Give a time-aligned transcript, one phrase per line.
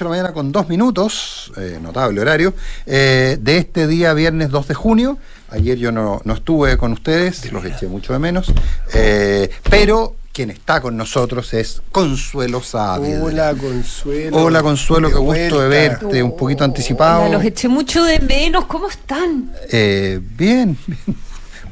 [0.00, 2.54] 8 de la mañana con 2 minutos, eh, notable horario,
[2.86, 5.18] eh, de este día viernes 2 de junio.
[5.50, 8.50] Ayer yo no, no estuve con ustedes, los eché mucho de menos,
[8.94, 13.24] eh, pero quien está con nosotros es Consuelo Saavedra.
[13.24, 14.38] Hola, Consuelo.
[14.38, 17.24] Hola Consuelo, qué gusto de verte, un poquito anticipado.
[17.24, 18.64] Hola, los eché mucho de menos.
[18.64, 19.52] ¿Cómo están?
[19.70, 21.18] Eh, bien, bien.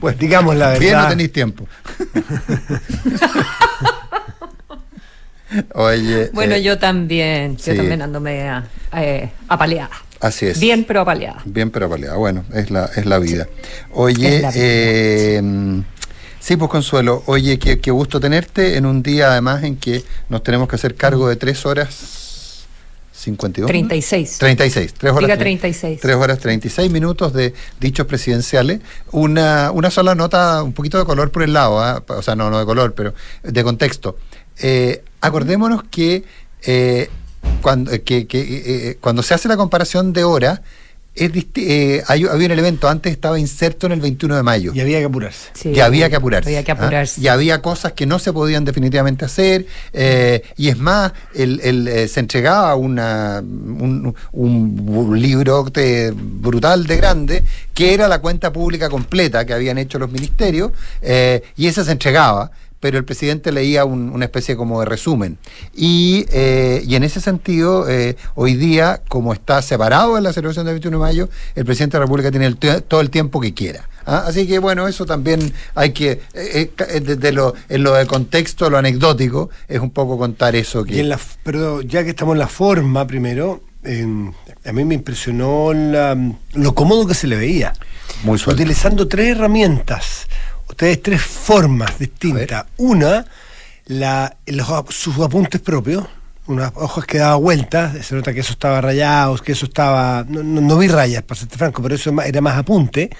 [0.01, 0.81] Pues digamos la verdad.
[0.81, 1.67] Bien, no tenéis tiempo.
[5.75, 6.31] Oye.
[6.33, 7.59] Bueno, eh, yo también.
[7.59, 7.71] sí.
[7.71, 9.91] Yo también ando media eh, apaleada.
[10.21, 10.59] Así es.
[10.59, 11.41] Bien, pero apaleada.
[11.45, 12.17] Bien, pero peleada.
[12.17, 13.47] Bueno, es la, es la vida.
[13.93, 15.83] Oye, Es la vida, eh,
[16.41, 20.43] sí, pues Consuelo, oye, qué, qué gusto tenerte en un día además en que nos
[20.43, 22.67] tenemos que hacer cargo de tres horas
[23.13, 23.67] 52.
[23.69, 24.39] 36.
[24.39, 25.23] 36, tres horas.
[25.25, 26.01] Diga tre- 36.
[26.01, 28.81] Tres horas 36 minutos de dichos presidenciales.
[29.13, 32.03] Una, una sola nota, un poquito de color por el lado, ¿ah?
[32.09, 34.19] o sea, no, no de color, pero de contexto.
[34.61, 36.25] Eh, acordémonos que,
[36.67, 37.09] eh,
[37.63, 40.63] cuando, que, que, eh, eh, cuando se hace la comparación de hora,
[41.15, 44.79] es eh, hay, había un elemento, antes estaba inserto en el 21 de mayo Y
[44.79, 45.49] había que apurarse.
[45.53, 46.49] Sí, que había que apurarse.
[46.49, 46.75] Había que ¿ah?
[46.75, 47.21] apurarse.
[47.21, 49.67] Y había cosas que no se podían definitivamente hacer.
[49.93, 56.87] eh, y es más, el, el, eh, se entregaba una, un, un libro de- brutal
[56.87, 57.43] de grande,
[57.75, 60.71] que era la cuenta pública completa que habían hecho los ministerios,
[61.03, 62.53] eh, y esa se entregaba.
[62.81, 65.37] Pero el presidente leía un- una especie como de resumen.
[65.75, 70.65] Y, eh, y en ese sentido, eh, hoy día, como está separado de la celebración
[70.65, 73.41] del 21 de mayo, el presidente de la República tiene el t- todo el tiempo
[73.41, 73.89] que quiera.
[74.07, 74.25] ¿ah?
[74.29, 76.71] Así que bueno, eso también hay que, eh,
[77.03, 80.95] desde lo, en lo de contexto, lo anecdótico, es un poco contar eso que...
[80.97, 84.07] Y en la, pero ya que estamos en la forma primero, eh,
[84.65, 86.17] a mí me impresionó la-
[86.55, 87.73] lo cómodo que se le veía.
[88.25, 88.63] Muy suelto.
[88.63, 90.27] Utilizando tres herramientas,
[90.79, 92.67] ustedes tres formas distintas.
[92.77, 93.27] Una,
[93.87, 96.07] la, los sus apuntes propios,
[96.47, 100.25] unas hojas que daba vueltas, se nota que eso estaba rayado, que eso estaba.
[100.29, 103.11] No, no- no vi rayas, para serte franco, pero eso era más apunte.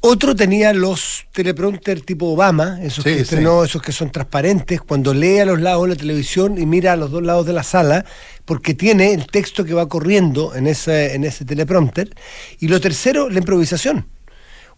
[0.00, 3.22] Otro tenía los teleprompter tipo Obama, esos Sí, que sí.
[3.22, 6.94] estrenó, esos que son transparentes, cuando lee a los lados de la televisión y mira
[6.94, 8.04] a los dos lados de la sala,
[8.46, 12.16] porque tiene el texto que va corriendo en ese, en ese teleprompter.
[12.60, 14.06] Y lo tercero, la improvisación.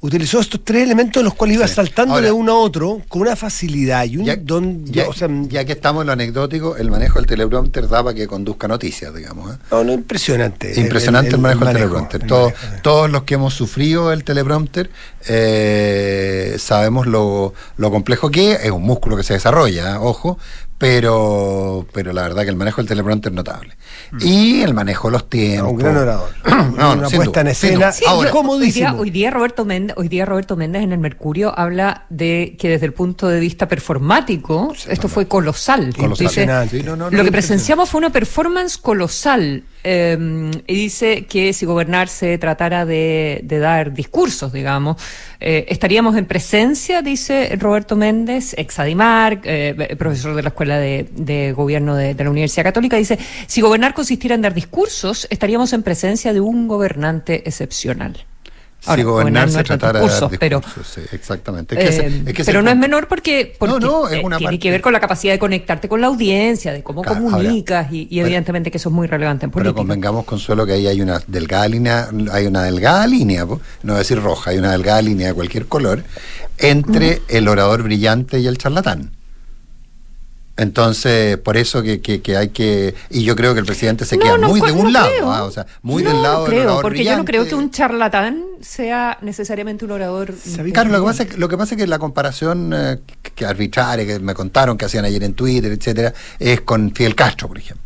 [0.05, 1.77] Utilizó estos tres elementos, los cuales iba Sí.
[1.77, 4.85] saltando Ahora- de uno a otro con una facilidad y un Ya, don.
[4.85, 8.15] ya- o sea, ya que estamos en lo anecdótico, el manejo del teleprompter da para
[8.15, 9.55] que conduzca noticias, digamos.
[9.55, 9.59] ¿eh?
[9.71, 10.79] no, no, impresionante.
[10.79, 12.21] Impresionante el, manejo del teleprompter.
[12.23, 12.83] el Todos- manejo.
[12.83, 14.91] todos los que hemos sufrido el teleprompter
[15.27, 18.65] eh, sabemos lo, lo complejo que es.
[18.65, 19.99] Es un músculo que se desarrolla, ¿eh?
[20.01, 20.39] ojo,
[20.79, 23.77] pero, pero la verdad que el manejo del teleprompter es notable.
[24.21, 25.73] Y el manejo de los tiempos.
[25.73, 26.31] Un gran orador.
[26.75, 27.93] No, una puesta duda, en escena.
[27.93, 31.57] Sí, Ahora, hoy, día, hoy día Roberto Méndez, hoy día Roberto Méndez en el Mercurio
[31.57, 35.95] habla de que desde el punto de vista performático esto fue colosal.
[35.95, 36.11] Colosal.
[36.11, 36.79] Dice, Impresionante.
[36.79, 39.65] Sí, no, no, no, lo que presenciamos fue una performance colosal.
[39.85, 44.97] Eh, y dice que si gobernar se tratara de, dar discursos, digamos,
[45.41, 51.53] eh, estaríamos en presencia, dice Roberto Méndez, ex Adimar, eh, profesor de la Escuela de,
[51.55, 56.33] Gobierno de la Universidad Católica, dice, si gobernar consistiera en dar discursos, estaríamos en presencia
[56.33, 58.25] de un gobernante excepcional.
[58.85, 61.75] Si Ahora, no es dar tratara de pero- sí, exactamente.
[61.83, 64.53] Es que Eh, es que pero no es menor porque, porque no, es una tiene
[64.53, 67.91] parte- que ver con la capacidad de conectarte con la audiencia, de cómo Claro, comunicas
[67.91, 69.79] y, y pero- evidentemente que eso es muy relevante en Pero política.
[69.79, 73.47] convengamos, Consuelo, que ahí hay una delgada línea, hay una delgada línea,
[73.83, 76.05] no decir roja, hay una delgada línea de cualquier color,
[76.59, 79.11] entre el orador brillante y el charlatán.
[80.57, 82.95] Entonces, por eso que, que- que hay que...
[83.11, 85.09] Y yo creo que el presidente se No, queda no, muy de no un lado,
[85.09, 85.31] creo.
[85.33, 87.55] ah, o sea, muy No, del lado del creo, orador porque yo no creo que
[87.57, 90.33] un charlatán sea necesariamente un orador.
[90.37, 92.99] ¿Sabéis Claro, lo que pasa es que, lo que, pasa es que la comparación eh,
[93.23, 97.17] que, que arbitraria que me contaron que hacían ayer en Twitter, etcétera, es con Fidel
[97.17, 97.84] Castro, por ejemplo.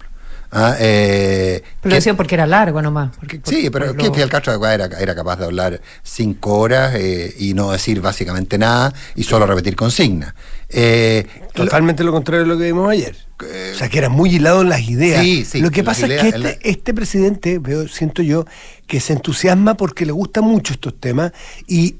[0.51, 3.15] Ah, eh, Pero que- lo decían porque era largo nomás.
[3.17, 6.95] porque- Sí, por- pero por que Fidel Castro era, era capaz de hablar cinco horas
[6.97, 10.35] eh, y no decir básicamente nada y solo repetir consignas.
[10.71, 13.15] Eh, Totalmente lo contrario de lo que vimos ayer.
[13.45, 15.23] Eh, o sea, que era muy hilado en las ideas.
[15.23, 18.45] Sí, sí, lo que pasa ideas, es que la- este, este presidente, veo, siento yo,
[18.87, 21.33] que se entusiasma porque le gustan mucho estos temas
[21.67, 21.97] y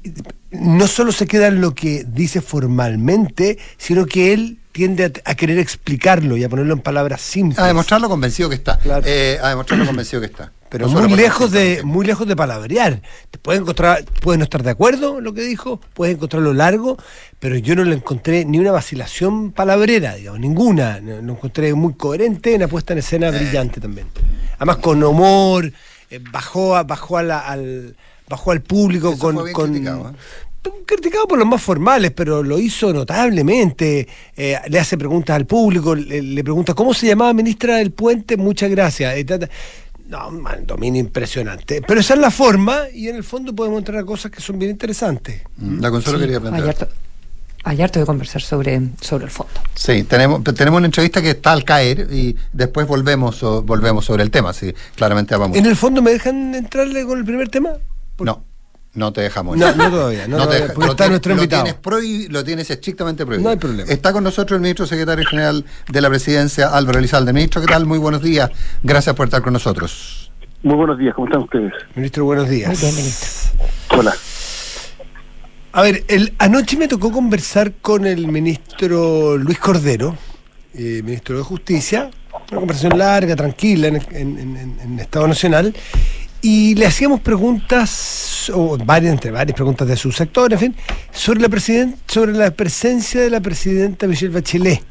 [0.51, 5.35] no solo se queda en lo que dice formalmente, sino que él tiende a, a
[5.35, 7.59] querer explicarlo y a ponerlo en palabras simples.
[7.59, 8.77] a demostrar lo convencido que está.
[8.79, 9.03] Claro.
[9.05, 10.51] Eh, a demostrar lo convencido que está.
[10.69, 13.01] Pero No muy lejos de muy lejos de palabrear.
[13.31, 16.95] Te puede encontrar, puede no estar de acuerdo en lo que dijo, puede encontrarlo largo,
[17.39, 20.99] pero yo no le encontré ni una vacilación palabrera, digamos, ninguna.
[21.01, 24.07] No- Lo encontré muy coherente, una puesta en escena brillante también.
[24.57, 25.71] Además con humor,
[26.11, 27.95] eh, bajó a, bajó a la- al
[28.29, 30.13] bajó al público Eso con, con- ¿eh?
[30.85, 34.07] Criticado por los más formales, pero lo hizo notablemente.
[34.35, 38.69] Eh, le hace preguntas al público, le, pregunta cómo se llamaba ministra del puente, muchas
[38.69, 39.15] gracias.
[40.07, 41.81] No, man, dominio impresionante.
[41.83, 44.57] Pero esa es la forma y en el fondo podemos entrar a cosas que son
[44.57, 45.41] bien interesantes.
[45.57, 46.89] Mm, la consola quería plantear.
[47.65, 49.53] Ayer te voy a conversar sobre, sobre el fondo.
[49.75, 54.31] Sí, tenemos, tenemos una entrevista que está al caer y después volvemos, volvemos sobre el
[54.31, 54.53] tema.
[54.53, 55.57] Sí, claramente vamos.
[55.57, 57.73] ¿En el fondo me dejan entrarle con el primer tema?
[58.19, 58.48] No.
[58.93, 59.55] No te dejamos.
[59.55, 60.27] No, no todavía.
[60.27, 61.65] No, todavía, porque está nuestro invitado.
[61.65, 63.47] Lo tienes, lo tienes estrictamente prohibido.
[63.47, 63.91] No hay problema.
[63.91, 67.31] Está con nosotros el ministro secretario general de la presidencia, Álvaro Elizalde.
[67.31, 67.85] Ministro, ¿qué tal?
[67.85, 68.49] Muy buenos días.
[68.81, 70.31] Gracias por estar con nosotros.
[70.63, 71.13] Muy buenos días.
[71.13, 71.71] ¿Cómo están ustedes?
[71.95, 72.67] Ministro, buenos días.
[72.67, 73.51] Muy bien, ministro.
[73.97, 74.13] Hola.
[75.71, 80.17] A ver, el, anoche me tocó conversar con el ministro Luis Cordero,
[80.73, 82.09] eh, ministro de Justicia,
[82.51, 85.75] una conversación larga, tranquila en, en Estado Nacional,
[86.41, 90.75] y le hacíamos preguntas, o varias, entre varias preguntas de su sector, en fin,
[91.11, 91.49] sobre la,
[92.07, 94.81] sobre la presencia de la presidenta Michelle Bachelet.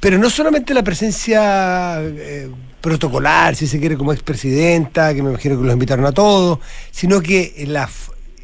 [0.00, 2.50] Pero no solamente la presencia eh,
[2.80, 6.58] protocolar, si se quiere, como expresidenta, que me imagino que los invitaron a todos,
[6.90, 7.88] sino que la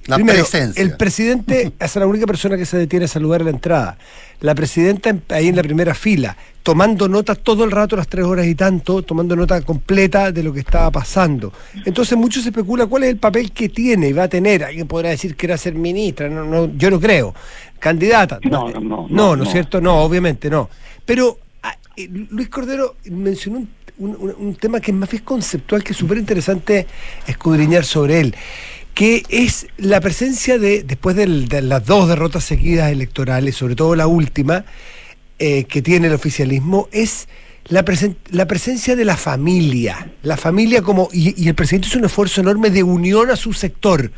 [0.08, 0.82] la presencia.
[0.82, 3.98] El presidente es la única persona que se detiene a saludar a la entrada.
[4.40, 6.36] La presidenta ahí en la primera fila,
[6.68, 10.52] tomando nota todo el rato, las tres horas y tanto, tomando nota completa de lo
[10.52, 11.50] que estaba pasando.
[11.86, 14.62] Entonces mucho se especula cuál es el papel que tiene y va a tener.
[14.64, 17.34] Alguien podrá decir que era ser ministra, no, no, yo no creo.
[17.78, 18.38] Candidata.
[18.42, 19.06] No, no, no.
[19.08, 19.80] No, ¿no, es cierto?
[19.80, 20.68] No, obviamente no.
[21.06, 23.66] Pero ah, eh, Luis Cordero mencionó
[23.96, 26.86] un, un tema que es más bien conceptual, que es súper interesante
[27.26, 28.36] escudriñar sobre él
[28.92, 31.28] que es la presencia de, después de,
[31.62, 34.64] las dos derrotas seguidas electorales, sobre todo la última,
[35.38, 37.28] eh, que tiene el oficialismo, es
[37.68, 37.84] la,
[38.30, 40.10] la, presencia de la familia.
[40.22, 41.08] La familia como.
[41.12, 44.10] Y, el presidente hizo un esfuerzo enorme de unión a su sector.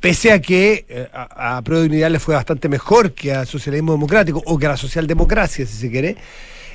[0.00, 3.92] Pese a que eh, a, a Pro Unidad le fue bastante mejor que al socialismo
[3.92, 6.16] democrático, o que a la socialdemocracia, si se quiere.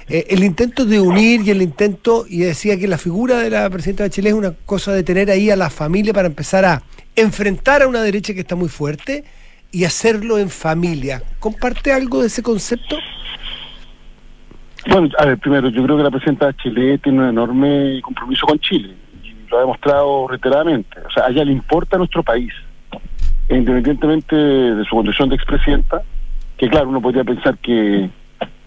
[0.07, 3.69] Eh, el intento de unir y el intento, y decía que la figura de la
[3.69, 6.83] presidenta de Chile es una cosa de tener ahí a la familia para empezar a
[7.15, 9.23] enfrentar a una derecha que está muy fuerte
[9.71, 11.23] y hacerlo en familia.
[11.39, 12.97] ¿Comparte algo de ese concepto?
[14.87, 18.45] Bueno, a ver, primero, yo creo que la presidenta de Chile tiene un enorme compromiso
[18.45, 18.93] con Chile
[19.23, 20.99] y lo ha demostrado reiteradamente.
[20.99, 22.53] O sea, a ella le importa nuestro país,
[23.49, 26.01] independientemente de su condición de expresidenta,
[26.57, 28.09] que claro, uno podría pensar que,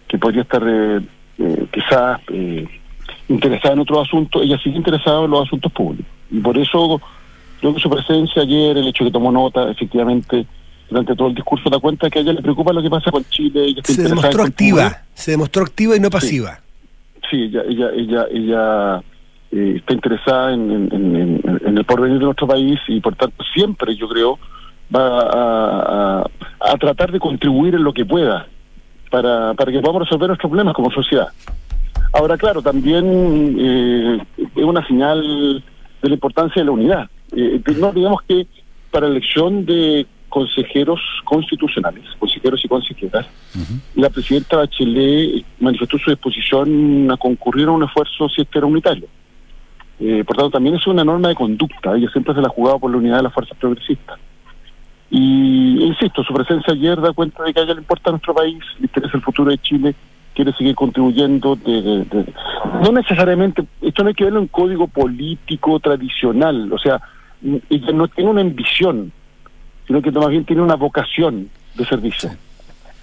[0.08, 1.00] que podría estar eh,
[1.38, 2.66] eh, quizás eh,
[3.28, 6.12] interesada en otros asuntos, ella sigue interesada en los asuntos públicos.
[6.30, 7.00] Y por eso
[7.60, 10.46] creo que su presencia ayer, el hecho de que tomó nota, efectivamente,
[10.88, 13.24] durante todo el discurso da cuenta que a ella le preocupa lo que pasa con
[13.24, 13.74] Chile.
[13.84, 16.60] se demostró activa, se demostró activa y no pasiva.
[17.30, 19.02] Sí, ella, ella, ella, ella
[19.52, 24.08] eh, está interesada en, en, el porvenir de nuestro país y por tanto siempre, yo
[24.08, 24.38] creo,
[24.94, 28.46] va a, a, a tratar de contribuir en lo que pueda
[29.10, 31.28] para, para que podamos resolver nuestros problemas como sociedad.
[32.12, 34.18] Ahora, claro, también eh,
[34.56, 35.62] es una señal
[36.02, 37.10] de la importancia de la unidad.
[37.36, 38.46] Eh, no digamos que
[38.90, 40.06] para la elección de
[40.38, 43.26] consejeros constitucionales, consejeros y consejeras,
[43.96, 49.08] la presidenta Bachelet manifestó su disposición a concurrir a un esfuerzo si este era unitario.
[49.98, 51.96] Eh, por tanto, también es una norma de conducta.
[51.96, 54.16] Ella siempre se la ha por la unidad de las fuerzas progresistas.
[55.10, 58.34] Y insisto, su presencia ayer da cuenta de que a ella le importa a nuestro
[58.34, 59.96] país, le interesa el futuro de Chile,
[60.36, 61.56] quiere seguir contribuyendo.
[61.56, 62.04] De,
[62.84, 67.00] no necesariamente, esto no hay que verlo en código político tradicional, o sea,
[67.70, 69.12] ella no tiene una ambición,
[69.88, 72.30] sino que más bien tiene una vocación de servicio.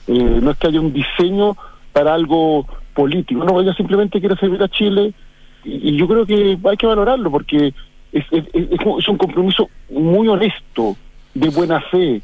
[0.07, 1.57] Eh, no es que haya un diseño
[1.91, 5.13] para algo político, no, ella simplemente quiere servir a Chile
[5.65, 7.73] y, yo creo que hay que valorarlo porque
[8.13, 10.95] es, es un compromiso muy honesto
[11.33, 12.21] de buena fe,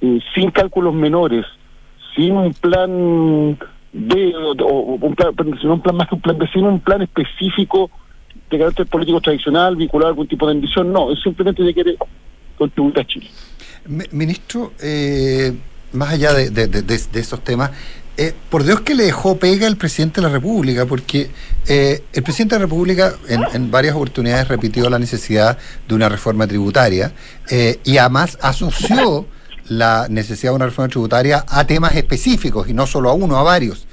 [0.00, 1.44] eh, sin cálculos menores,
[2.14, 3.58] sin un plan
[3.92, 5.34] de, o, un plan,
[5.64, 7.90] un plan más que un plan de, un plan específico
[8.48, 11.96] de carácter político tradicional vinculado a algún tipo de ambición, no, es simplemente de querer
[12.56, 13.28] contribuir a Chile.
[14.12, 15.52] Ministro, eh,
[15.92, 17.70] más allá de, esos temas,
[18.18, 21.30] eh, por Dios que le dejó pega el presidente de la República, porque
[21.66, 26.46] eh, el presidente de la República en, varias oportunidades repitió la necesidad de una reforma
[26.46, 27.12] tributaria
[27.50, 29.26] eh, y además asoció
[29.68, 33.42] la necesidad de una reforma tributaria a temas específicos y no solo a uno, a
[33.42, 33.86] varios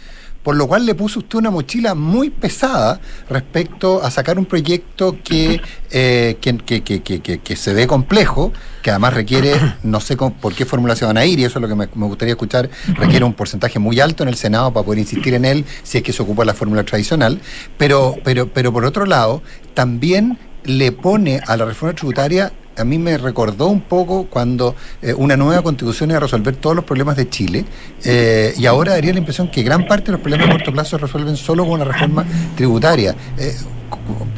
[0.43, 5.17] por lo cual le puso usted una mochila muy pesada respecto a sacar un proyecto
[5.23, 11.05] que, eh, que, se ve complejo, que además requiere, no sé por qué fórmula se
[11.05, 13.99] van a ir, y eso es lo que me, gustaría escuchar, requiere un porcentaje muy
[13.99, 16.53] alto en el Senado para poder insistir en él si es que se ocupa la
[16.53, 17.39] fórmula tradicional,
[17.77, 19.41] pero, pero, pero por otro lado,
[19.73, 25.13] también le pone a la reforma tributaria a mí me recordó un poco cuando eh,
[25.13, 27.65] una nueva constitución iba a resolver todos los problemas de Chile
[28.05, 30.97] eh, y ahora daría la impresión que gran parte de los problemas a corto plazo
[30.97, 32.25] se resuelven solo con una reforma
[32.55, 33.15] tributaria.
[33.37, 33.53] Eh,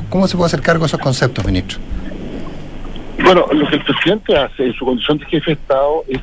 [0.09, 1.79] ¿Cómo se puede hacer cargo de esos conceptos, ministro?
[3.23, 6.19] Bueno, lo que el presidente hace en su condición de jefe de Estado es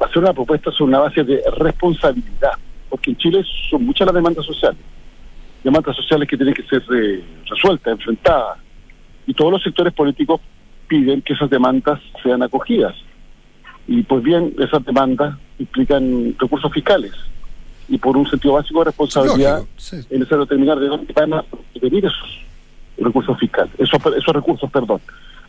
[0.00, 2.52] hacer una propuesta sobre una base de responsabilidad,
[2.88, 4.80] porque en Chile son muchas las demandas sociales,
[5.62, 6.82] demandas sociales que tienen que ser
[7.48, 8.58] resueltas, enfrentadas,
[9.26, 10.40] y todos los sectores políticos
[10.88, 12.94] piden que esas demandas sean acogidas.
[13.86, 17.12] Y pues bien, esas demandas implican recursos fiscales.
[17.88, 21.44] Y por un sentido básico de responsabilidad es necesario determinar de dónde van a
[21.80, 22.40] venir esos
[22.98, 25.00] recursos fiscales, esos, esos recursos, perdón.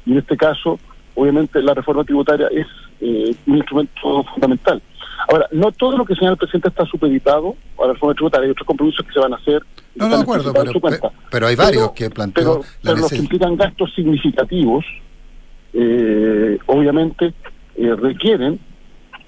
[0.05, 0.79] Y en este caso,
[1.15, 2.67] obviamente, la reforma tributaria es
[3.01, 4.81] eh, un instrumento fundamental.
[5.27, 8.51] Ahora, no todo lo que señala el presidente está supeditado a la reforma tributaria, hay
[8.51, 9.61] otros compromisos que se van a hacer.
[9.95, 10.53] No, no, de acuerdo,
[11.29, 12.61] pero, hay varios que plantean.
[12.81, 14.85] pero los que implican gastos significativos,
[15.73, 17.33] eh, obviamente
[17.75, 18.59] eh, requieren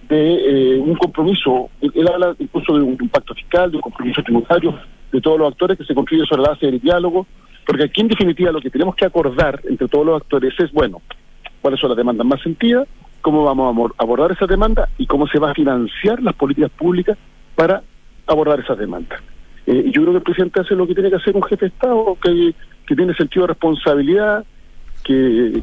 [0.09, 1.69] de eh, un compromiso.
[1.81, 4.77] Él habla incluso de un impacto fiscal, de un compromiso tributario
[5.11, 7.27] de todos los actores que se construye sobre la base del diálogo,
[7.65, 11.01] porque aquí en definitiva lo que tenemos que acordar entre todos los actores es, bueno,
[11.61, 12.87] cuáles son las demandas más sentidas,
[13.21, 17.17] cómo vamos a abordar esa demanda y cómo se va a financiar las políticas públicas
[17.55, 17.81] para
[18.27, 19.21] abordar esas demandas.
[19.67, 21.69] Eh, yo creo que el presidente hace lo que tiene que hacer un jefe de
[21.69, 22.53] Estado, que,
[22.87, 24.43] que tiene sentido de responsabilidad,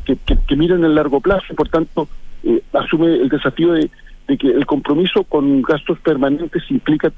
[0.05, 2.09] que, que, que, miren el largo plazo y por tanto
[2.45, 3.90] eh, asume el desafío de,
[4.38, 7.11] que el compromiso con gastos permanentes implica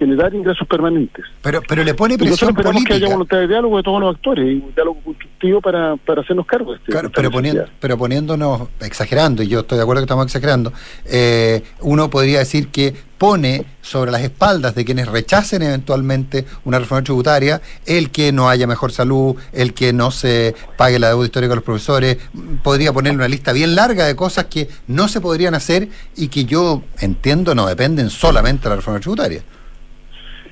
[0.00, 1.26] generar ingresos permanentes.
[1.42, 2.88] Pero pero le pone presión Nosotros política.
[2.88, 6.22] que haya voluntad de diálogo de todos los actores y un diálogo constructivo para, para
[6.22, 6.90] hacernos cargo de este.
[6.90, 10.72] Claro, pero, poniendo, pero poniéndonos, exagerando, y yo estoy de acuerdo que estamos exagerando,
[11.04, 17.04] eh, uno podría decir que pone sobre las espaldas de quienes rechacen eventualmente una reforma
[17.04, 21.52] tributaria el que no haya mejor salud, el que no se pague la deuda histórica
[21.52, 22.16] a los profesores,
[22.62, 26.46] podría ponerle una lista bien larga de cosas que no se podrían hacer y que
[26.46, 29.42] yo entiendo no dependen solamente de la reforma tributaria.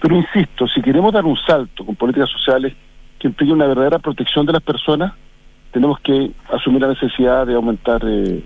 [0.01, 2.75] Pero insisto, si queremos dar un salto con políticas sociales
[3.19, 5.13] que impliquen una verdadera protección de las personas,
[5.73, 8.43] tenemos que asumir la necesidad de aumentar eh,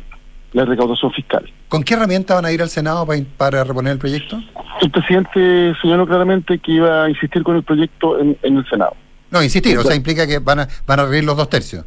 [0.52, 1.48] la recaudación fiscal.
[1.68, 3.06] ¿Con qué herramienta van a ir al Senado
[3.36, 4.40] para, reponer el proyecto?
[4.80, 8.94] El presidente señaló claramente que iba a insistir con el proyecto en, el Senado.
[9.30, 11.84] No, insistir, o sea, implica que van a, van a los dos tercios.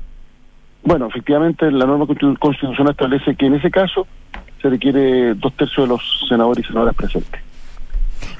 [0.84, 2.06] Bueno, efectivamente, la norma
[2.40, 4.08] constitucional establece que en ese caso
[4.62, 7.42] se requiere dos tercios de los senadores y senadoras presentes.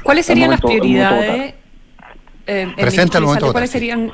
[0.06, 1.56] ¿Cuáles serían las prioridades?
[2.46, 4.12] Eh, Presente al momento ¿Cuáles serían,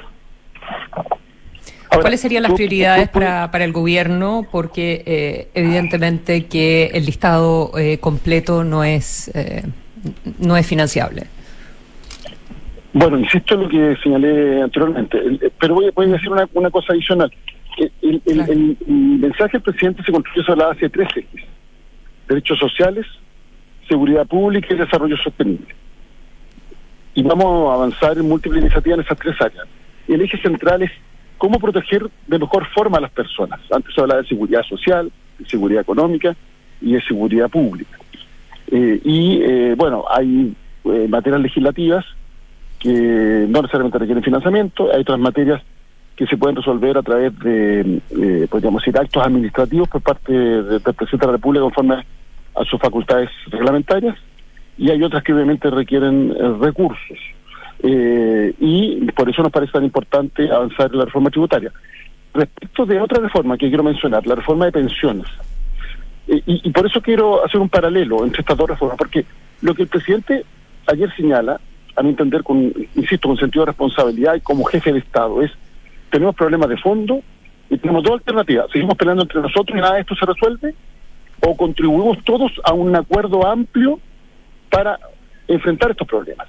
[1.89, 4.48] ¿Cuáles serían las prioridades para, para el gobierno?
[4.50, 9.63] Porque eh, evidentemente que el listado eh, completo no es eh,
[10.39, 11.24] no es financiable.
[12.93, 15.19] Bueno, insisto en lo que señalé anteriormente,
[15.60, 17.29] pero voy, a decir una, una cosa adicional.
[18.01, 21.45] El, el, mensaje del presidente se construye sobre la base de tres ejes.
[22.29, 23.05] Derechos sociales,
[23.89, 25.80] seguridad pública y desarrollo sostenible.
[27.13, 29.68] Y vamos a avanzar en múltiples iniciativas en esas tres áreas.
[30.08, 30.91] El eje central es
[31.38, 33.60] cómo proteger de mejor forma a las personas.
[33.72, 36.36] Antes se hablaba de seguridad social, de seguridad económica
[36.80, 37.98] y de seguridad pública.
[38.72, 42.06] Eh, y eh, bueno, hay eh, materias legislativas
[42.80, 45.62] que no necesariamente requieren financiamiento, hay otras materias
[46.15, 51.18] que se pueden resolver a través de, podríamos decir, actos administrativos por parte del presidente
[51.18, 54.15] de la República conforme a sus facultades reglamentarias
[54.81, 57.19] y hay otras que obviamente requieren eh, recursos.
[57.83, 61.71] Eh, y por eso nos parece tan importante avanzar en la reforma tributaria.
[62.33, 65.27] Respecto de otra reforma que quiero mencionar, la reforma de pensiones,
[66.27, 69.23] eh, y, por eso quiero hacer un paralelo entre estas dos reformas, porque
[69.61, 70.45] lo que el presidente
[70.88, 71.61] ayer señala,
[71.95, 75.51] a mi entender, con, insisto, con sentido de responsabilidad y como jefe de Estado, es,
[76.09, 77.21] tenemos problemas de fondo
[77.69, 78.65] y tenemos dos alternativas.
[78.71, 80.73] Seguimos peleando entre nosotros y nada de esto se resuelve,
[81.41, 84.00] o contribuimos todos a un acuerdo amplio
[84.72, 84.98] para
[85.48, 86.48] enfrentar estos problemas.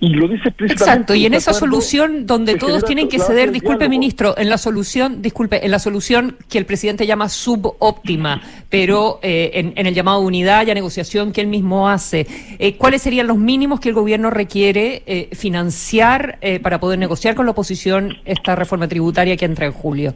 [0.00, 4.38] Y lo dice Exacto, y en esa solución donde todos tienen que ceder, disculpe ministro,
[4.38, 9.86] en la solución, disculpe, en la solución que el presidente llama subóptima, pero eh, en,
[9.86, 12.28] el llamado unidad y a negociación que él mismo hace,
[12.60, 17.46] eh, ¿cuáles serían los mínimos que el gobierno requiere eh, financiar para poder negociar con
[17.46, 20.14] la oposición esta reforma tributaria que entra en julio?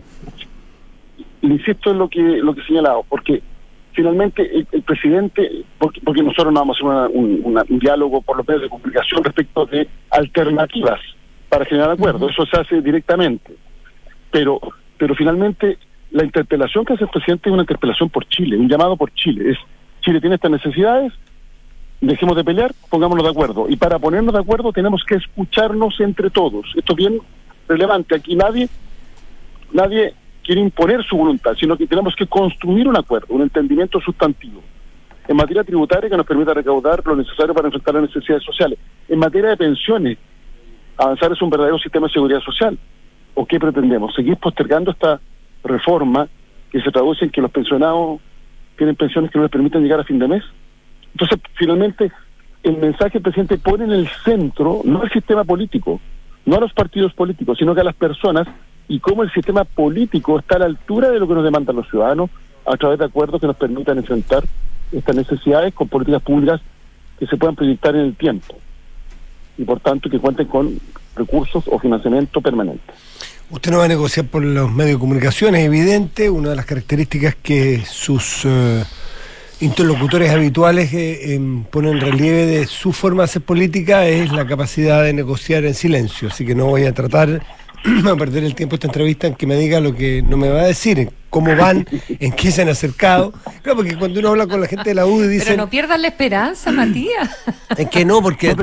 [1.41, 3.43] Insisto en lo que, lo que he señalado, porque
[3.93, 8.69] finalmente el, presidente, porque, nosotros no vamos a hacer un, diálogo por los medios de
[8.69, 11.01] comunicación respecto de alternativas
[11.49, 13.55] para generar acuerdos, eso se hace directamente.
[14.31, 14.59] Pero,
[14.97, 15.79] pero finalmente
[16.11, 19.51] la interpelación que hace el presidente es una interpelación por Chile, un llamado por Chile.
[19.51, 19.59] Es
[20.01, 21.13] Chile tiene estas necesidades,
[22.01, 23.67] dejemos de pelear, pongámonos de acuerdo.
[23.69, 26.67] Y para ponernos de acuerdo tenemos que escucharnos entre todos.
[26.75, 27.21] Esto es bien
[27.69, 28.17] relevante.
[28.17, 28.69] Aquí nadie,
[29.73, 34.63] nadie quiere imponer su voluntad, sino que tenemos que construir un acuerdo, un entendimiento sustantivo.
[35.29, 38.79] En materia tributaria que nos permita recaudar lo necesario para enfrentar las necesidades sociales.
[39.09, 40.19] En materia de pensiones,
[40.97, 42.77] avanzar es un verdadero sistema de seguridad social.
[43.35, 44.15] ¿O qué pretendemos?
[44.15, 45.21] ¿Seguir postergando esta
[45.63, 46.29] reforma
[46.71, 48.21] que se traduce en que los pensionados
[48.77, 50.43] tienen pensiones que no les permiten llegar a fin de mes?
[51.13, 52.11] Entonces, finalmente,
[52.63, 56.01] el mensaje del presidente pone en el centro no el sistema político,
[56.45, 58.49] no a los partidos políticos, sino que a las personas
[58.89, 61.89] y cómo el sistema político está a la altura de lo que nos demandan los
[61.89, 62.31] ciudadanos
[62.67, 64.45] a través de acuerdos que nos permitan enfrentar
[64.93, 66.61] estas necesidades con políticas públicas
[67.19, 68.57] que se puedan proyectar en el tiempo
[69.57, 70.79] y por tanto que cuenten con
[71.17, 72.93] recursos o financiamiento permanente.
[73.51, 76.65] Usted no va a negociar por los medios de comunicación, es evidente, una de las
[76.65, 78.83] características que sus eh,
[79.61, 84.47] interlocutores habituales eh, em, ponen en relieve de su forma de hacer política es la
[84.47, 87.43] capacidad de negociar en silencio, así que no voy a tratar
[87.85, 90.63] a perder el tiempo esta entrevista en que me diga lo que no me va
[90.63, 93.33] a decir, cómo van, en qué se han acercado.
[93.63, 95.45] Claro, porque cuando uno habla con la gente de la UDI dice...
[95.47, 97.31] Pero no pierdas la esperanza, Matías.
[97.77, 98.55] En que no, porque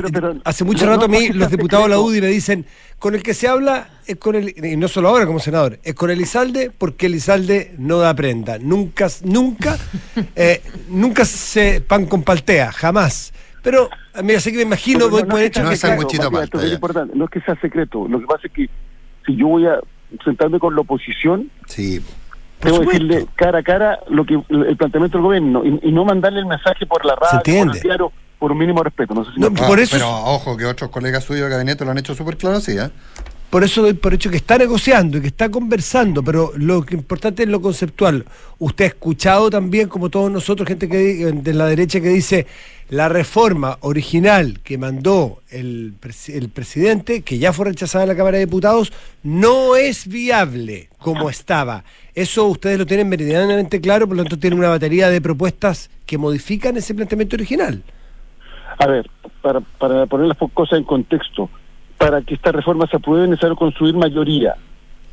[0.44, 2.64] hace mucho rato a mí los diputados de la UDI me dicen,
[2.98, 5.94] con el que se habla es con el, y no solo ahora como senador, es
[5.94, 8.58] con Elizalde porque Elizalde no da prenda.
[8.58, 9.76] Nunca, nunca,
[10.36, 13.32] eh, nunca se pan con paltea, jamás.
[13.62, 15.84] Pero a mí así que me imagino, no, por hecho que, es
[16.72, 18.70] importante, no es que sea secreto, lo que pasa es que
[19.26, 19.80] si yo voy a
[20.24, 22.00] sentarme con la oposición, sí.
[22.60, 26.40] Tengo que decirle cara a cara lo que el planteamiento del gobierno y, no mandarle
[26.40, 29.14] el mensaje por la radio, por el diario, por un mínimo respeto.
[29.14, 31.98] No sé si por eso pero ojo, que otros colegas suyos de gabinete lo han
[31.98, 32.90] hecho súper claro así, ¿eh?
[33.48, 36.94] Por eso doy por hecho que está negociando y que está conversando, pero lo que
[36.94, 38.24] importante es lo conceptual.
[38.60, 42.46] Usted ha escuchado también, como todos nosotros, gente que de la derecha que dice
[42.90, 45.94] la reforma original que mandó el,
[46.28, 48.92] el presidente, que ya fue rechazada en la Cámara de Diputados,
[49.22, 51.84] no es viable como estaba.
[52.16, 56.18] Eso ustedes lo tienen meridianamente claro, por lo tanto tienen una batería de propuestas que
[56.18, 57.80] modifican ese planteamiento original.
[58.76, 59.08] A ver,
[59.40, 61.48] para, para poner las cosas en contexto,
[61.96, 64.56] para que esta reforma se apruebe es necesario construir mayoría.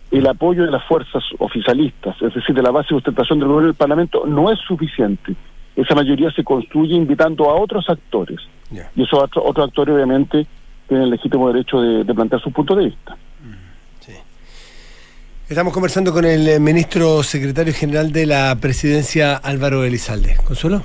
[0.10, 3.68] El apoyo de las fuerzas oficialistas, es decir, de la base de sustentación del gobierno
[3.68, 5.36] del Parlamento, no es suficiente.
[5.78, 8.40] Esa mayoría se construye invitando a otros actores.
[8.72, 10.46] Y esos otros actores, obviamente,
[10.88, 13.16] tienen el legítimo derecho de, plantear su punto de vista.
[15.48, 20.36] Estamos conversando con el eh, ministro secretario general de la presidencia, Álvaro Elizalde.
[20.44, 20.82] ¿Consuelo?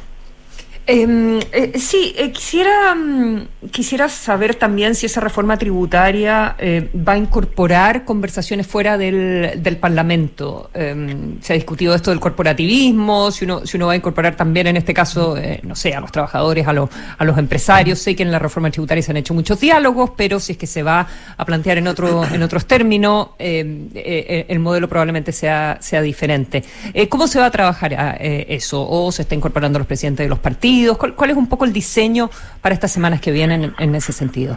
[0.84, 7.12] Em, eh, sí, eh, quisiera, mm, quisiera saber también si esa reforma tributaria eh, va
[7.12, 10.70] a incorporar conversaciones fuera del, del Parlamento.
[10.74, 14.66] Em, se ha discutido esto del corporativismo, si uno, si uno va a incorporar también
[14.66, 18.00] en este caso, no sé, a los trabajadores, a los, a los empresarios.
[18.00, 20.66] Sé que en la reforma tributaria se han hecho muchos diálogos, pero si es que
[20.66, 26.02] se va a plantear en, otro, en otros términos, em, el modelo probablemente sea, sea
[26.02, 26.64] diferente.
[27.08, 28.84] ¿Cómo se va a trabajar eso?
[28.88, 30.71] ¿O se está incorporando los presidentes de los partidos?
[31.16, 32.30] ¿Cuál, es un poco el diseño
[32.62, 34.56] para estas semanas que vienen en, ese sentido?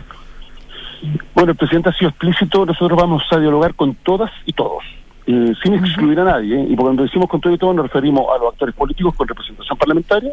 [1.33, 4.83] Bueno, el presidente ha sido explícito, nosotros vamos a dialogar con todas y todos,
[5.27, 8.39] eh, sin excluir a nadie, y cuando decimos con todo y todos nos referimos a
[8.39, 10.31] los actores políticos con representación parlamentaria,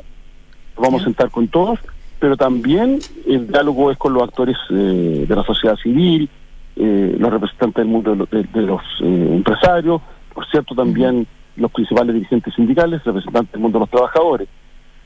[0.77, 1.81] vamos a sentar con todos,
[2.21, 6.31] pero también el diálogo es con los actores eh, de la sociedad civil,
[6.77, 10.01] eh, los representantes del mundo de, los empresarios,
[10.33, 14.49] por cierto también los principales dirigentes sindicales, representantes del mundo de los trabajadores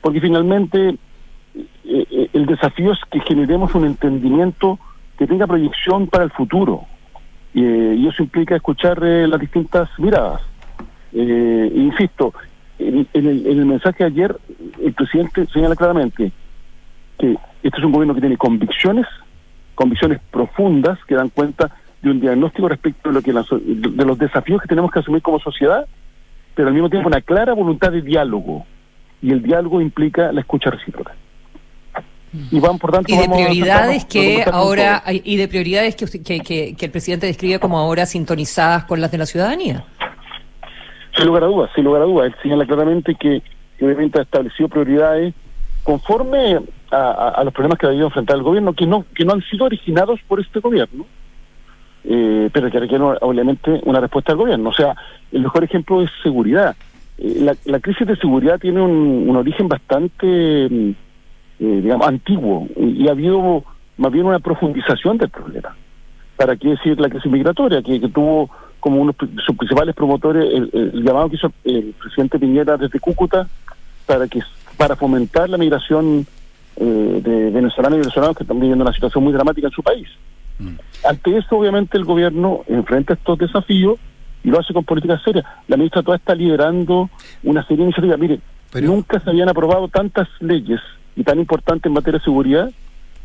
[0.07, 0.95] porque finalmente eh,
[1.83, 4.79] eh, el desafío es que generemos un entendimiento
[5.17, 6.85] que tenga proyección para el futuro.
[7.53, 10.41] Eh, y eso implica escuchar las distintas miradas.
[11.11, 12.33] insisto,
[12.79, 14.37] en, el, mensaje de ayer
[14.81, 16.31] el presidente señala claramente
[17.19, 19.07] que este es un gobierno que tiene convicciones,
[19.75, 21.69] convicciones profundas que dan cuenta
[22.01, 25.37] de un diagnóstico respecto de lo que de los desafíos que tenemos que asumir como
[25.39, 25.85] sociedad,
[26.55, 28.65] pero al mismo tiempo una clara voluntad de diálogo
[29.21, 31.15] y el diálogo implica la escucha recíproca.
[32.51, 36.91] Y, van, por tanto, y de prioridades que ahora y de prioridades que, que, el
[36.91, 39.85] presidente describe como ahora sintonizadas con las de la ciudadanía.
[41.15, 42.27] Sin lugar a dudas, sin lugar a dudas.
[42.27, 43.41] Él señala claramente que,
[43.81, 45.33] obviamente ha establecido prioridades
[45.83, 46.59] conforme
[46.91, 49.65] a, los problemas que ha debido enfrentar el gobierno, que no, que no han sido
[49.65, 51.05] originados por este gobierno,
[52.03, 54.69] eh, pero que requieren obviamente una respuesta del gobierno.
[54.69, 54.95] O sea,
[55.31, 56.75] el mejor ejemplo es seguridad.
[57.17, 60.89] Eh, la, crisis de seguridad tiene un, origen bastante, mm,
[61.59, 63.63] eh, digamos, antiguo y ha habido
[63.97, 65.75] más bien una profundización del problema.
[66.35, 68.49] ¿Para qué decir la crisis migratoria, que, tuvo
[68.79, 73.47] como uno de sus principales promotores el, llamado que hizo el presidente Piñera desde Cúcuta
[74.05, 74.41] para que
[74.77, 76.27] para fomentar la migración
[76.75, 80.07] eh, de venezolanos y venezolanos que están viviendo una situación muy dramática en su país.
[80.59, 80.75] Mm.
[81.09, 83.97] Ante eso, obviamente, el gobierno enfrenta estos desafíos
[84.47, 85.45] y lo hace con políticas serias.
[85.67, 87.09] La ministra toda está liderando
[87.43, 88.17] una serie de iniciativas.
[88.17, 88.39] Mire,
[88.81, 90.79] nunca se habían aprobado tantas leyes
[91.17, 92.71] y tan importantes en materia de seguridad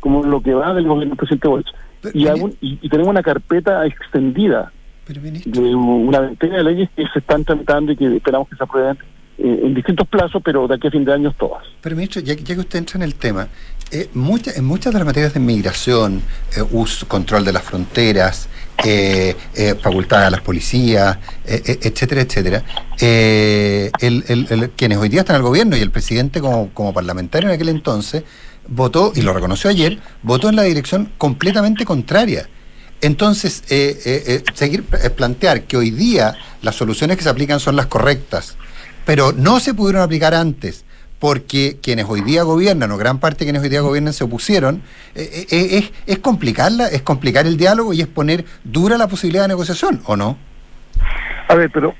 [0.00, 1.68] como lo que va del gobierno del presidente Boric.
[2.12, 2.26] Y,
[2.60, 4.72] y, tenemos una carpeta extendida
[5.06, 8.98] de una veintena de leyes que se están tramitando y que esperamos que se aprueben
[9.38, 11.64] eh, en distintos plazos, pero de aquí a fin de año todas.
[11.80, 13.46] Pero ministro, ya, que usted entra en el tema,
[13.90, 16.20] eh, en muchas de las materias de inmigración,
[16.56, 18.48] eh, uso, control de las fronteras,
[18.84, 22.64] eh, facultad a las policías, etcétera, etcétera,
[22.98, 27.54] el, quienes hoy día están en el gobierno y el presidente como, como parlamentario en
[27.54, 28.24] aquel entonces,
[28.68, 32.48] votó, y lo reconoció ayer, votó en la dirección completamente contraria.
[33.00, 33.64] Entonces,
[34.54, 38.56] seguir plantear que hoy día las soluciones que se aplican son las correctas,
[39.04, 40.84] pero no se pudieron aplicar antes
[41.22, 44.82] porque quienes hoy día gobiernan, o gran parte de quienes hoy día gobiernan, se opusieron,
[45.14, 49.06] eh, eh, eh, es, es complicarla, es complicar el diálogo y es poner dura la
[49.06, 50.36] posibilidad de negociación, ¿o no?
[51.46, 51.94] A ver, pero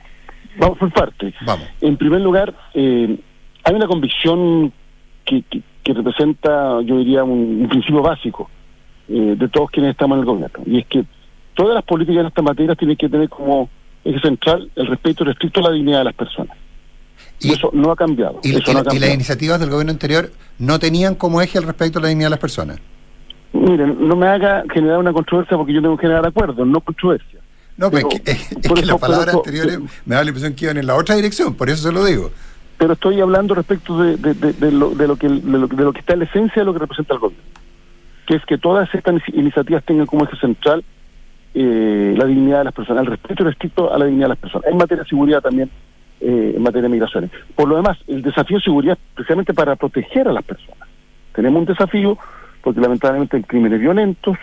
[0.59, 1.33] vamos por parte.
[1.47, 1.69] Vamos.
[1.81, 4.73] En primer lugar, hay una convicción
[5.25, 5.45] que,
[5.85, 8.51] que, representa, yo diría, un, principio básico
[9.07, 11.05] de todos quienes estamos en el gobierno, y es que
[11.55, 13.71] todas las políticas en esta materia tienen que tener como
[14.05, 16.57] eje central el respeto restricto a la dignidad de las personas.
[17.41, 18.41] Y, eso no ha cambiado.
[18.43, 22.27] Y, las iniciativas del gobierno anterior no tenían como eje el respeto a la dignidad
[22.27, 22.79] de las personas.
[23.53, 27.41] Miren, no me haga generar una controversia porque yo tengo que generar acuerdos, no controversia.
[27.77, 30.77] No, pero, es que, es que las palabras anteriores me da la impresión que iban
[30.77, 32.31] en la otra dirección, por eso se lo digo.
[32.79, 36.21] Pero estoy hablando respecto de, de, lo, de, lo, que, de, lo, que está en
[36.21, 37.45] la esencia de lo que representa el gobierno,
[38.27, 40.85] que es que todas estas iniciativas tengan como eje central
[41.55, 44.67] eh, la dignidad de las personas, el respeto restricto a la dignidad de las personas.
[44.71, 45.71] En materia de seguridad también
[46.25, 47.31] eh, en materia de migraciones.
[47.57, 50.89] Por lo demás, el desafío de seguridad precisamente para proteger a las personas.
[51.35, 52.17] Tenemos un desafío
[52.63, 54.39] porque lamentablemente hay crímenes violentos,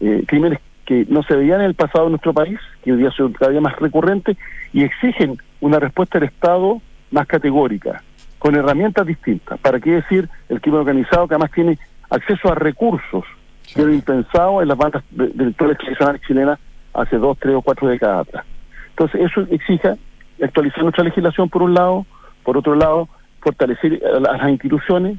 [0.00, 3.12] eh, crímenes que no se veían en el pasado en nuestro país, que hoy día
[3.12, 4.36] son cada día más recurrentes
[4.72, 8.02] y exigen una respuesta del Estado más categórica,
[8.40, 9.60] con herramientas distintas.
[9.60, 11.78] ¿Para qué decir el crimen organizado que además tiene
[12.10, 13.24] acceso a recursos
[13.72, 16.58] que era impensado en las bandas delictuales tradicionales chilenas
[16.92, 18.44] hace dos, tres o cuatro décadas atrás?
[18.88, 19.94] Entonces eso exige
[20.42, 22.06] actualizar nuestra legislación por un lado,
[22.42, 23.08] por otro lado,
[23.40, 25.18] fortalecer a las instituciones,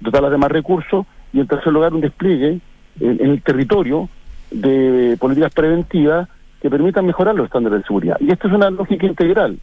[0.00, 2.60] dotarlas de más recursos y en tercer lugar un despliegue
[3.00, 4.08] en, el territorio
[4.50, 6.28] de políticas preventivas
[6.60, 8.16] que permitan mejorar los estándares de seguridad.
[8.20, 9.58] Y esta es una lógica integral.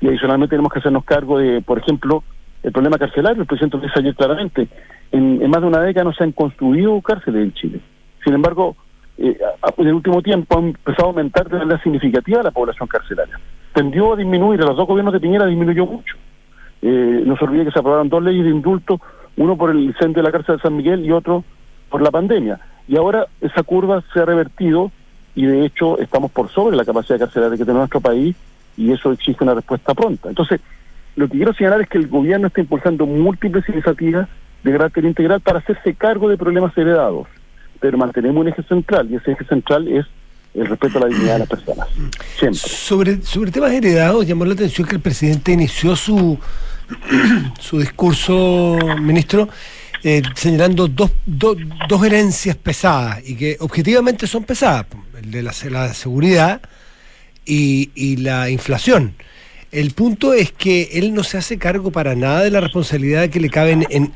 [0.00, 2.22] Y adicionalmente tenemos que hacernos cargo de, por ejemplo,
[2.62, 3.42] el problema carcelario.
[3.42, 4.68] El presidente lo dice ayer claramente.
[5.10, 7.80] En, más de una década no se han construido cárceles en Chile.
[8.22, 8.76] Sin embargo,
[9.18, 9.36] eh,
[9.78, 13.40] en el último tiempo ha empezado a aumentar de manera significativa la población carcelaria
[13.76, 16.16] tendió a disminuir, en los dos gobiernos de Piñera disminuyó mucho.
[16.80, 18.98] Eh, no se olvide que se aprobaron dos leyes de indulto,
[19.36, 21.44] uno por el incendio de la cárcel de San Miguel y otro
[21.90, 22.58] por la pandemia.
[22.88, 24.90] Y ahora esa curva se ha revertido
[25.34, 28.34] y de hecho estamos por sobre la capacidad carcelaria que tiene nuestro país
[28.78, 30.30] y eso exige una respuesta pronta.
[30.30, 30.58] Entonces,
[31.14, 34.26] lo que quiero señalar es que el gobierno está impulsando múltiples iniciativas
[34.64, 37.26] de carácter integral para hacerse cargo de problemas heredados,
[37.78, 40.06] pero mantenemos un eje central y ese eje central es
[40.56, 41.88] el respeto a la dignidad de las personas.
[42.52, 46.38] Sobre, sobre temas heredados, llamó la atención que el presidente inició su,
[47.60, 49.48] su discurso, ministro,
[50.02, 54.86] eh, señalando dos, dos herencias pesadas y que objetivamente son pesadas,
[55.20, 56.60] el de la, la seguridad
[57.44, 59.14] y, y la inflación.
[59.72, 63.40] El punto es que él no se hace cargo para nada de la responsabilidad que
[63.40, 64.12] le cabe en, en,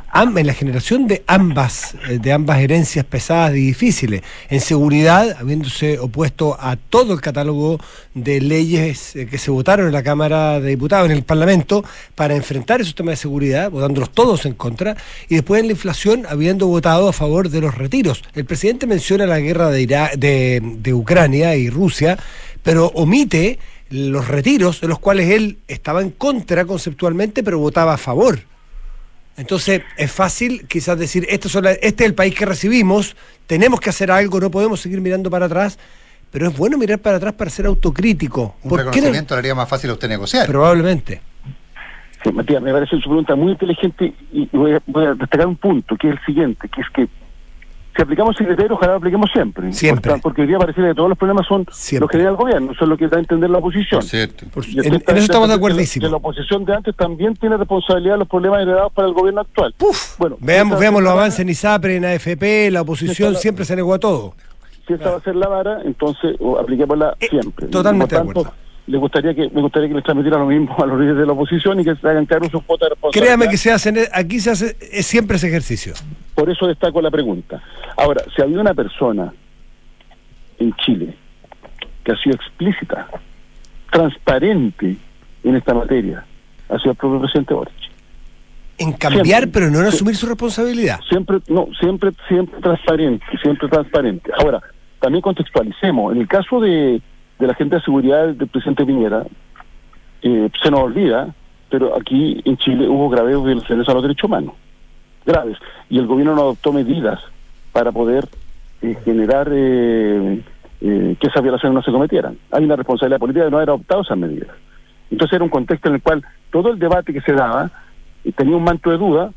[0.47, 4.23] la generación de ambas, eh, de ambas herencias pesadas y difíciles.
[4.49, 7.81] En seguridad, habiéndose opuesto a todo el catálogo
[8.15, 11.85] de leyes eh, que se votaron en la Cámara de Diputados, en el Parlamento,
[12.15, 14.97] para enfrentar esos temas de seguridad, votándolos todos en contra,
[15.29, 18.23] y después en la inflación, habiendo votado a favor de los retiros.
[18.35, 22.17] El presidente menciona la guerra de Ucrania y Rusia,
[22.63, 23.59] pero omite
[23.91, 28.39] los retiros, de los cuales él estaba en contra conceptualmente, pero votaba a favor.
[29.37, 34.11] Entonces es fácil quizás decir, este, este es el país que recibimos, tenemos que hacer
[34.11, 35.79] algo, no podemos seguir mirando para atrás,
[36.31, 38.57] pero es bueno mirar para atrás para ser autocrítico.
[38.63, 40.47] Un reconocimiento le haría más fácil a usted negociar.
[40.47, 41.21] Probablemente.
[42.23, 46.09] Sí, Matías, me parece su pregunta muy inteligente y voy a destacar un punto, que
[46.09, 47.09] es el siguiente, que es que
[48.01, 49.71] si aplicamos secretario, ojalá lo apliquemos siempre.
[49.75, 50.19] Siempre.
[50.23, 52.85] Porque hoy día parece que todos los problemas son los que da el gobierno, eso
[52.85, 54.03] es lo que da a entender la oposición.
[54.03, 54.47] cierto.
[54.47, 55.79] en, eso estamos de acuerdo.
[55.79, 59.43] Que la oposición de antes también tiene responsabilidad de los problemas heredados para el gobierno
[59.43, 59.75] actual.
[60.19, 63.99] bueno, veamos, veamos los avances en ISAPRE, en AFP, la oposición siempre se negó a
[63.99, 64.35] todo.
[64.87, 67.67] Si esta va a ser la vara, entonces apliquémosla eh, siempre.
[67.67, 68.51] Totalmente de acuerdo
[68.87, 71.33] le gustaría que me gustaría que les transmitiera lo mismo a los líderes de la
[71.33, 73.37] oposición y que se hagan cargo sus cuotas de responsabilidad.
[73.37, 75.95] Créame que se hacen, aquí se hace es siempre ese ejercicio.
[76.35, 77.63] Por eso destaco la pregunta.
[77.97, 79.33] Ahora, si había una persona
[80.59, 81.15] en Chile
[82.05, 83.09] que ha sido explícita
[83.91, 84.97] transparente
[85.43, 86.25] en esta materia
[86.69, 87.75] ha sido el propio presidente Boric.
[88.79, 91.01] En cambiar, pero no en asumir su responsabilidad.
[91.09, 94.31] Siempre, no, siempre, siempre transparente, siempre transparente.
[94.39, 94.63] Ahora,
[95.01, 96.15] también contextualicemos.
[96.15, 97.03] En el caso de,
[97.41, 99.25] de la gente de seguridad del presidente Piñera,
[100.23, 101.35] eh, se nos olvida,
[101.71, 104.55] pero aquí en Chile hubo graves violaciones a los derechos humanos.
[105.25, 105.57] Graves.
[105.89, 107.19] Y el gobierno no adoptó medidas
[107.73, 108.29] para poder
[108.83, 110.43] eh, generar eh,
[110.81, 112.37] que esas violaciones no se cometieran.
[112.51, 114.51] Hay una responsabilidad política de no haber adoptado esas medidas.
[115.11, 117.71] Entonces era un contexto en el cual todo el debate que se daba
[118.37, 119.31] tenía un manto de duda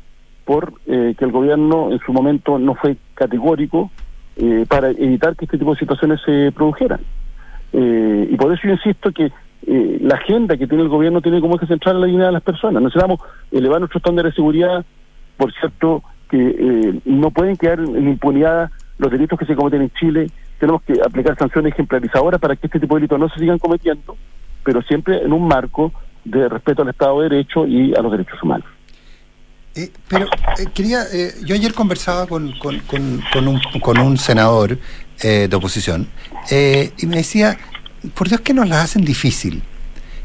[0.44, 3.90] por que el gobierno en su momento no fue categórico
[4.68, 7.00] para evitar que este tipo de situaciones se produjeran.
[7.76, 9.32] Y por eso yo insisto que
[9.66, 12.82] la agenda que tiene el gobierno tiene como que centrar la dignidad de las personas.
[12.82, 14.84] Necesitamos elevar nuestros estándares de seguridad,
[15.36, 20.26] por cierto, que no pueden quedar en impunidad los delitos que se cometen en Chile,
[20.58, 24.16] tenemos que aplicar sanciones ejemplarizadoras para que este tipo de delitos no se sigan cometiendo,
[24.64, 25.92] pero siempre en un marco
[26.24, 28.66] de respeto al Estado de Derecho y a los derechos humanos.
[29.74, 32.80] Eh, pero eh, quería, eh, yo ayer conversaba con, con,
[33.32, 34.78] con, un, con un senador
[35.22, 36.08] de oposición
[36.50, 37.58] y me decía,
[38.14, 39.62] por Dios que nos las hacen difícil.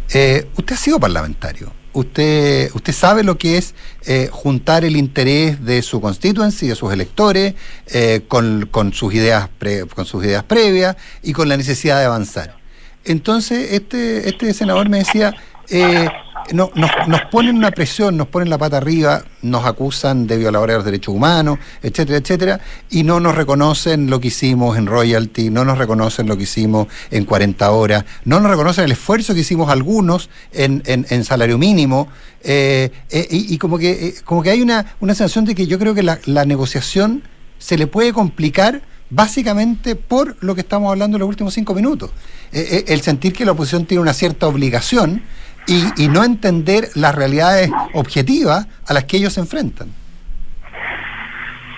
[0.08, 3.74] usted ha sido parlamentario, usted, usted sabe lo que es
[4.06, 7.56] eh, juntar el interés de su constituency, de sus electores,
[7.88, 9.50] eh, con, con, sus ideas
[9.94, 12.58] con sus ideas previas y con la necesidad de avanzar.
[13.06, 15.36] Entonces, este, este senador me decía,
[15.70, 16.10] eh,
[16.54, 20.74] no, nos, nos, ponen una presión, nos ponen la pata arriba, nos acusan de violadores
[20.74, 22.60] de los derechos humanos, etcétera, etcétera,
[22.90, 26.88] y no nos reconocen lo que hicimos en royalty, no nos reconocen lo que hicimos
[27.12, 32.08] en 40 horas, no nos reconocen el esfuerzo que hicimos algunos en, en, salario mínimo,
[32.44, 35.78] eh, eh, y, como que eh, como que hay una, una sensación de que yo
[35.78, 37.24] creo que la, la negociación
[37.58, 42.12] se le puede complicar básicamente por lo que estamos hablando en los últimos cinco minutos.
[42.52, 45.24] el sentir que la oposición tiene una cierta obligación
[45.70, 49.90] y, no entender las realidades objetivas a las que ellos se enfrentan.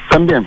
[0.10, 0.45] También,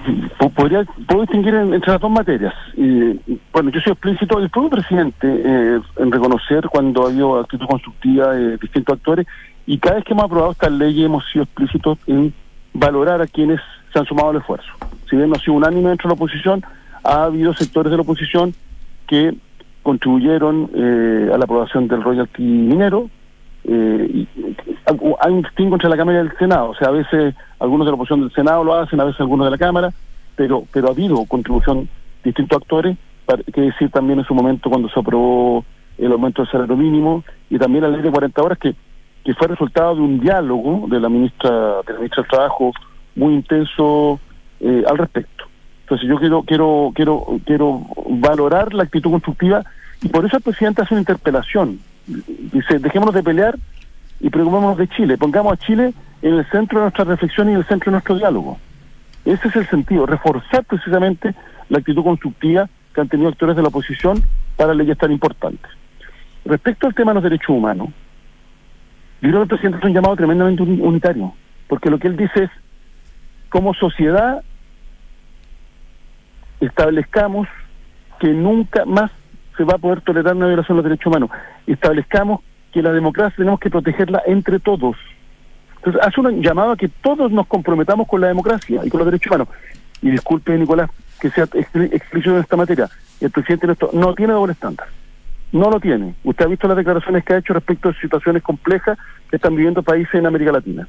[0.54, 2.54] podría, puedo distinguir entre las dos materias.
[2.76, 3.18] Y,
[3.52, 8.34] bueno, yo soy explícito, el propio presidente, eh, en reconocer cuando ha habido actitud constructiva
[8.34, 9.26] de distintos actores,
[9.66, 12.34] y cada vez que hemos aprobado esta ley hemos sido explícitos en
[12.74, 13.60] valorar a quienes
[13.92, 14.70] se han sumado al esfuerzo.
[15.08, 16.62] Si bien no ha sido unánime dentro de la oposición,
[17.02, 18.54] ha habido sectores de la oposición
[19.06, 19.34] que
[19.82, 23.08] contribuyeron eh, a la aprobación del royalty minero,
[23.64, 24.26] eh,
[25.20, 27.90] hay un distingo entre la Cámara y el Senado, o sea, a veces algunos de
[27.90, 29.90] la oposición del Senado lo hacen, a veces algunos de la Cámara,
[30.36, 31.88] pero pero ha habido contribución
[32.22, 35.64] de distintos actores, para, que decir también en su momento cuando se aprobó
[35.96, 38.74] el aumento del salario mínimo y también la ley de 40 horas que,
[39.24, 41.50] que fue resultado de un diálogo de la ministra,
[41.86, 42.72] de la ministra del Trabajo
[43.14, 44.20] muy intenso
[44.60, 45.44] eh, al respecto.
[45.82, 49.64] Entonces yo quiero quiero quiero quiero valorar la actitud constructiva
[50.02, 53.56] y por eso el presidente hace una interpelación dice, dejémonos de pelear
[54.20, 57.58] y preocupémonos de Chile, pongamos a Chile en el centro de nuestra reflexión y en
[57.58, 58.58] el centro de nuestro diálogo.
[59.24, 61.34] Ese es el sentido, reforzar precisamente
[61.68, 64.22] la actitud constructiva que han tenido actores de la oposición
[64.56, 65.70] para leyes tan importantes.
[66.44, 67.88] Respecto al tema de los derechos humanos,
[69.20, 71.34] yo creo que el presidente es un llamado tremendamente unitario,
[71.66, 72.50] porque lo que él dice es,
[73.48, 74.42] como sociedad,
[76.60, 77.48] establezcamos
[78.20, 79.10] que nunca más
[79.56, 81.30] se va a poder tolerar una violación de los derechos humanos.
[81.66, 82.40] Establezcamos
[82.72, 84.96] que la democracia tenemos que protegerla entre todos.
[85.76, 89.06] Entonces, hace un llamado a que todos nos comprometamos con la democracia y con los
[89.06, 89.48] derechos humanos.
[90.02, 90.90] Y disculpe, Nicolás,
[91.20, 92.88] que sea explícito en esta materia.
[93.20, 94.88] El presidente nuestro no tiene doble estándar.
[95.52, 96.14] No lo tiene.
[96.24, 98.98] Usted ha visto las declaraciones que ha hecho respecto a situaciones complejas
[99.30, 100.88] que están viviendo países en América Latina.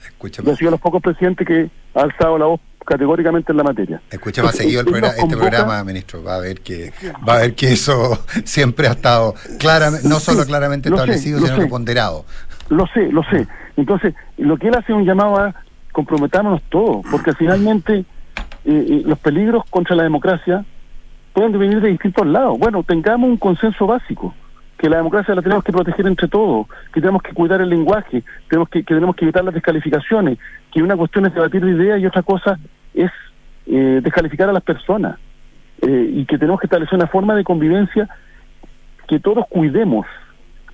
[0.00, 0.52] Escúchame.
[0.52, 4.00] ha sido los pocos presidentes que ha alzado la voz categóricamente en la materia.
[4.10, 6.92] Escucha más seguido el programa, este programa, ministro, va a ver que
[7.28, 12.24] va a ver que eso siempre ha estado claramente, no solo claramente establecido, sino ponderado.
[12.68, 13.46] Lo sé, lo sé.
[13.76, 15.54] Entonces, lo que él hace es un llamado a
[15.92, 18.04] comprometámonos todos, porque finalmente eh,
[18.64, 20.64] eh, los peligros contra la democracia
[21.32, 22.58] pueden venir de distintos lados.
[22.58, 24.34] Bueno, tengamos un consenso básico
[24.80, 28.24] que la democracia la tenemos que proteger entre todos, que tenemos que cuidar el lenguaje,
[28.48, 30.38] tenemos que, tenemos que evitar las descalificaciones,
[30.72, 32.58] que una cuestión es debatir de ideas y otra cosa
[32.94, 33.10] es
[33.66, 35.18] eh, descalificar a las personas,
[35.82, 38.08] eh, y que tenemos que establecer una forma de convivencia
[39.06, 40.06] que todos cuidemos,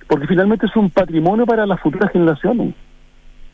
[0.07, 2.75] porque finalmente es un patrimonio para las futuras generaciones.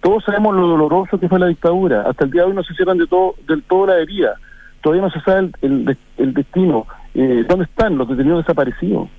[0.02, 2.76] Todos sabemos lo doloroso que fue la dictadura, hasta el día de hoy no se
[2.76, 4.36] cierran de todo, del todo la herida,
[4.82, 6.86] todavía no se sabe el, el, destino,
[7.16, 9.10] eh, dónde están los detenidos desaparecidos.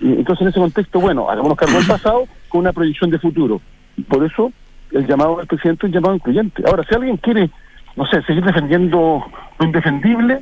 [0.00, 3.60] Entonces, en ese contexto, bueno, hagámonos cargo del pasado con una proyección de futuro.
[4.08, 4.52] Por eso,
[4.92, 6.62] el llamado del presidente es un llamado incluyente.
[6.66, 7.50] Ahora, si alguien quiere,
[7.96, 9.24] no sé, seguir defendiendo
[9.58, 10.40] lo indefendible,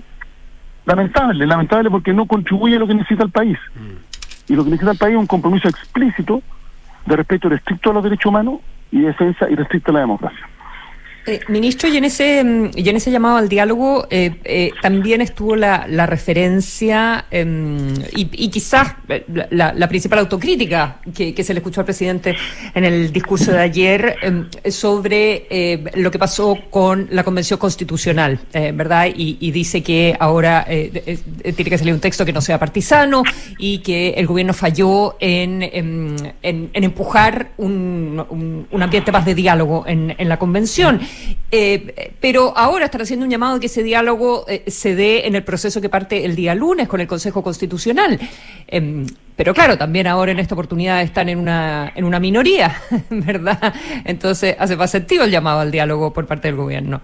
[0.86, 3.58] lamentable, lamentable porque no contribuye a lo que necesita el país.
[4.48, 6.42] Y lo que necesita el país es un compromiso explícito
[7.04, 10.48] de respeto restricto a los derechos humanos y defensa y restricto a la democracia.
[11.28, 15.20] Eh, ministro, y en ese mm, y en ese llamado al diálogo eh, eh, también
[15.20, 18.94] estuvo la, referencia em, y, quizás
[19.50, 22.34] la, la, principal autocrítica que, se le escuchó al presidente
[22.74, 29.08] en el discurso de ayer em, sobre lo que pasó con la Convención Constitucional, ¿verdad?
[29.14, 33.22] Y, dice que ahora tiene que salir un texto que no sea partisano
[33.58, 40.28] y que el gobierno falló en, en, en, empujar un, ambiente más de diálogo en
[40.28, 41.00] la Convención.
[41.50, 45.34] Eh, pero ahora están haciendo un llamado a que ese diálogo eh, se dé en
[45.34, 48.18] el proceso que parte el día lunes con el Consejo Constitucional.
[48.66, 52.74] Eh, pero claro, también ahora en esta oportunidad están en una, en una minoría,
[53.10, 53.72] ¿verdad?
[54.04, 57.00] Entonces hace más sentido el llamado al diálogo por parte del gobierno.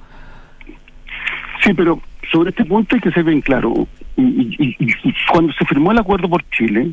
[1.63, 2.01] Sí, pero
[2.31, 3.87] sobre este punto hay que ser bien claro.
[4.17, 6.91] Y, y, y cuando se firmó el acuerdo por Chile,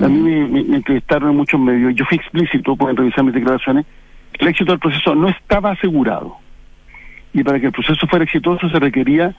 [0.00, 3.34] a mí me, me, me entrevistaron en muchos medios, yo fui explícito, pueden revisar mis
[3.34, 3.86] declaraciones,
[4.38, 6.36] el éxito del proceso no estaba asegurado.
[7.32, 9.34] Y para que el proceso fuera exitoso se requería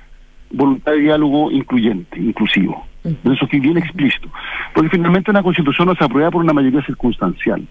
[0.51, 2.86] voluntad de diálogo incluyente, inclusivo.
[3.03, 4.29] Eso que bien explícito.
[4.73, 7.65] Porque finalmente una constitución no se aprueba por una mayoría circunstancial.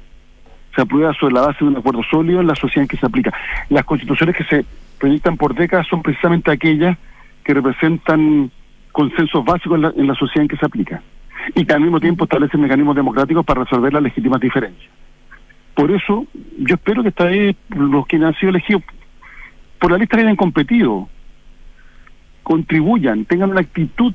[0.75, 3.07] Se aprueba sobre la base de un acuerdo sólido en la sociedad en que se
[3.07, 3.33] aplica.
[3.69, 4.65] Las constituciones que se
[4.99, 6.97] proyectan por décadas son precisamente aquellas
[7.43, 8.51] que representan
[8.93, 11.03] consensos básicos en la, en la sociedad en que se aplica.
[11.55, 14.91] Y que al mismo tiempo establecen mecanismos democráticos para resolver las legítimas diferencias.
[15.75, 16.27] Por eso,
[16.59, 18.83] yo espero que esta vez los que han sido elegidos
[19.79, 21.09] por la lista que hayan competido
[22.43, 24.15] contribuyan, tengan una actitud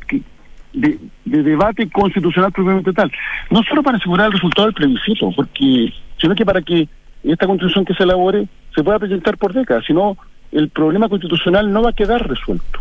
[0.74, 3.12] de, debate constitucional propiamente tal.
[3.50, 6.88] No solo para asegurar el resultado del plebiscito, porque sino que para que
[7.24, 10.18] esta constitución que se elabore se pueda presentar por décadas, sino
[10.52, 12.80] el problema constitucional no va a quedar resuelto.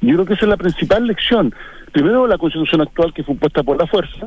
[0.00, 1.54] Yo creo que esa es la principal lección.
[1.92, 4.26] Primero, la constitución actual que fue puesta por la fuerza,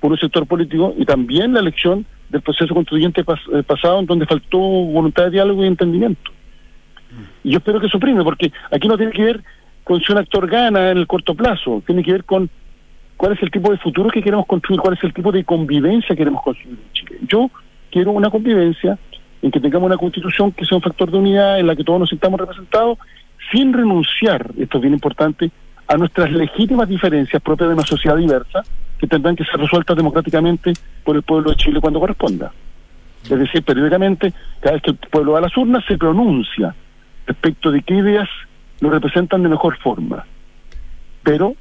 [0.00, 4.26] por un sector político, y también la elección del proceso constituyente eh, pasado en donde
[4.26, 6.32] faltó voluntad de diálogo y entendimiento.
[7.44, 9.42] Y yo espero que suprime, porque aquí no tiene que ver
[9.84, 12.50] con si un actor gana en el corto plazo, tiene que ver con
[13.16, 16.08] cuál es el tipo de futuro que queremos construir, cuál es el tipo de convivencia
[16.08, 17.18] que queremos construir en Chile.
[17.28, 17.50] Yo
[17.90, 18.98] quiero una convivencia
[19.42, 22.00] en que tengamos una constitución que sea un factor de unidad, en la que todos
[22.00, 22.98] nos sintamos representados,
[23.52, 25.50] sin renunciar, esto es bien importante,
[25.86, 28.64] a nuestras legítimas diferencias propias de una sociedad diversa,
[28.98, 30.72] que tendrán que ser resueltas democráticamente
[31.04, 32.52] por el pueblo de Chile cuando corresponda.
[33.24, 36.74] Es decir, periódicamente, cada vez que el pueblo va a las urnas, se pronuncia
[37.26, 38.28] respecto de qué ideas
[38.80, 40.24] lo representan de mejor forma.
[41.22, 41.54] Pero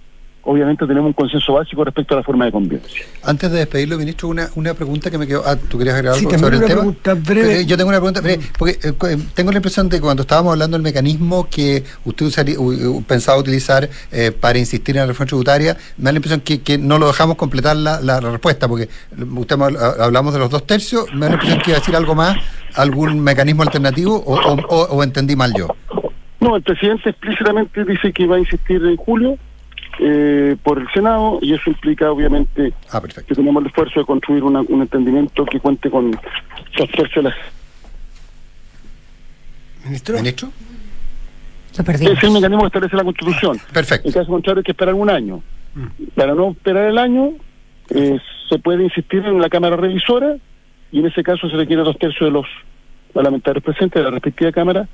[0.46, 3.06] obviamente tenemos un consenso básico respecto a la forma de convivencia.
[3.24, 5.44] Antes de despedirlo, ministro, una, una pregunta que me quedó.
[5.46, 7.16] Ah, ¿tú querías agregar algo sí, sobre el tema?
[7.16, 7.66] Breve.
[7.66, 10.78] Yo tengo una pregunta breve, porque eh, tengo la impresión de que cuando estábamos hablando
[10.78, 15.78] del mecanismo que usted usaría, uh, pensaba utilizar eh, para insistir en la reforma tributaria,
[15.98, 18.88] me da la impresión que, que no lo dejamos completar la, la, la, respuesta, porque
[19.36, 19.60] usted
[20.00, 22.38] hablamos de los dos tercios, me da la impresión que iba a decir algo más,
[22.76, 25.68] algún mecanismo alternativo, o, o, o, o entendí mal yo.
[26.40, 29.40] No, el presidente explícitamente dice que va a insistir en julio
[30.00, 34.44] eh, por el Senado y eso implica obviamente ah, que tenemos el esfuerzo de construir
[34.44, 37.36] una, un entendimiento que cuente con dos tercios de las...
[39.86, 40.16] ¿Ministro?
[40.18, 40.50] ¿Ministro?
[41.78, 43.60] Es el mecanismo que establece la Constitución.
[43.74, 44.08] Perfecto.
[44.08, 45.42] En caso contrario hay que esperar un año.
[45.74, 45.86] Mm.
[46.16, 47.32] Para no esperar el año,
[47.90, 48.18] eh,
[48.50, 50.38] se puede insistir en la Cámara Revisora
[50.92, 52.46] y en ese caso se requiere dos tercios de los
[53.14, 54.88] parlamentarios presentes de la respectiva Cámara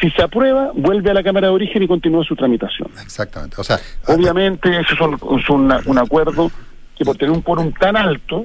[0.00, 2.88] si se aprueba, vuelve a la Cámara de Origen y continúa su tramitación.
[3.02, 3.56] Exactamente.
[3.58, 6.50] O sea, Obviamente, eso es un, es un acuerdo
[6.96, 8.42] que por tener un quórum tan alto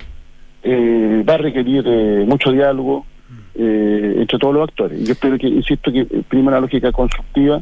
[0.63, 3.05] eh, va a requerir eh, mucho diálogo
[3.55, 5.03] eh, entre todos los actores.
[5.03, 7.61] Yo espero que, insisto, que prima una lógica constructiva.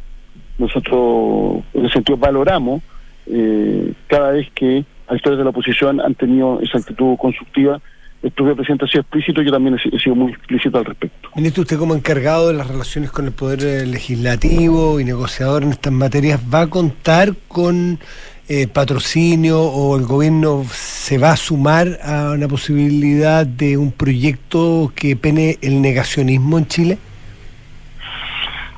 [0.58, 2.82] Nosotros, en ese sentido, valoramos
[3.28, 7.80] eh, cada vez que actores de la oposición han tenido esa actitud constructiva
[8.24, 11.30] el propio presidente ha sido explícito, yo también he, sido muy explícito al respecto.
[11.36, 15.72] Ministro, usted como encargado de las relaciones con el Poder eh, Legislativo y negociador en
[15.72, 18.00] estas materias, ¿va a contar con
[18.48, 24.92] eh, patrocinio o el gobierno se va a sumar a una posibilidad de un proyecto
[24.96, 26.98] que pene el negacionismo en Chile?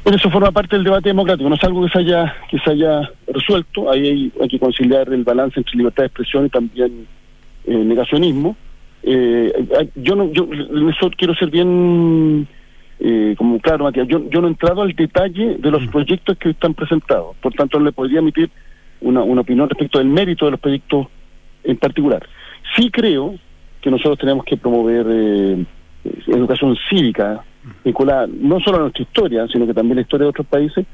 [0.04, 2.72] Bueno, eso forma parte del debate democrático, no es algo que se haya, que se
[2.72, 7.08] haya resuelto, ahí hay, hay que conciliar el balance entre libertad de expresión y también
[7.66, 8.56] eh, negacionismo
[9.04, 9.54] eh,
[9.96, 10.48] yo no, yo
[10.90, 12.48] eso quiero ser bien
[13.00, 15.90] eh, como claro, Matías, yo, yo no he entrado al detalle de los mm.
[15.90, 18.50] proyectos que están presentados, por tanto no le podría emitir
[19.02, 21.08] una, una opinión respecto del mérito de los proyectos
[21.64, 22.26] en particular.
[22.76, 23.36] Sí creo
[23.82, 25.66] que nosotros tenemos que promover eh,
[26.28, 27.70] educación cívica mm.
[27.86, 30.86] vinculada no solo a nuestra historia, sino que también a la historia de otros países,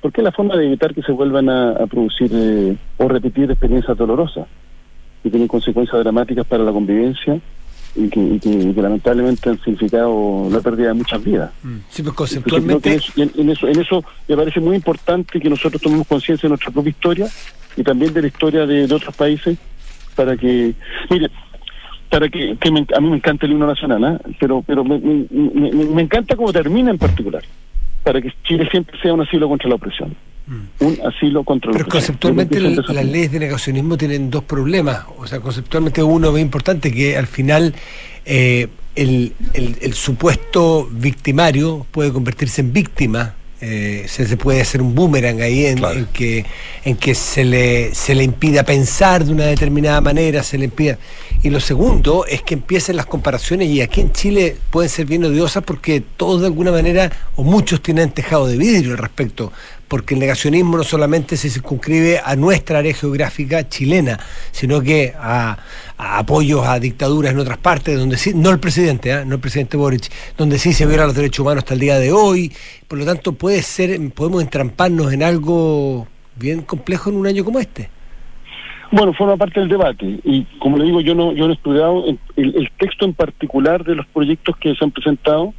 [0.00, 3.48] porque es la forma de evitar que se vuelvan a, a producir eh, o repetir
[3.48, 4.48] experiencias dolorosas.
[5.22, 7.38] Que tienen consecuencias dramáticas para la convivencia
[7.94, 11.50] y que, y que- y que lamentablemente han significado la pérdida de muchas vidas.
[11.90, 12.98] Sí, pues conceptualmente.
[13.16, 16.70] en, en eso, en eso me parece muy importante que nosotros tomemos conciencia de nuestra
[16.70, 17.26] propia historia
[17.76, 19.58] y también de la historia de, de otros países
[20.16, 20.74] para que,
[21.10, 21.28] mire,
[22.10, 24.20] para que, que me- a mí me encanta el himno nacional, ¿ah?
[24.40, 27.42] pero pero me, me- me- me- me encanta cómo termina en particular,
[28.02, 30.14] para que Chile siempre sea un asilo contra la opresión,
[30.80, 35.04] un asilo contra Pero conceptualmente las leyes de negacionismo tienen dos problemas.
[35.18, 37.74] O sea, conceptualmente uno es importante que al final
[38.24, 43.34] eh, el, el- el supuesto victimario puede convertirse en víctima.
[43.64, 45.96] eh, se, se puede hacer un boomerang ahí en, Claro.
[46.00, 46.44] en que
[46.84, 50.98] en que se le se le impida pensar de una determinada manera, se le impida.
[51.44, 55.24] Y lo segundo es que empiecen las comparaciones y aquí en Chile pueden ser bien
[55.24, 59.52] odiosas porque todos de alguna manera o muchos tienen tejado de vidrio al respecto
[59.92, 64.18] porque el negacionismo no solamente se circunscribe a nuestra área geográfica chilena,
[64.50, 65.58] sino que a,
[65.98, 69.26] apoyos a dictaduras en otras partes, donde sí, no el presidente, ¿ah?
[69.26, 72.10] no el presidente Boric, donde sí se violan los derechos humanos hasta el día de
[72.10, 72.50] hoy.
[72.88, 77.58] Por lo tanto, puede ser, podemos entramparnos en algo bien complejo en un año como
[77.58, 77.90] este.
[78.92, 82.06] Bueno, forma parte del debate y como le digo, yo no yo no he estudiado
[82.06, 85.52] el, el texto en particular de los proyectos que se han presentado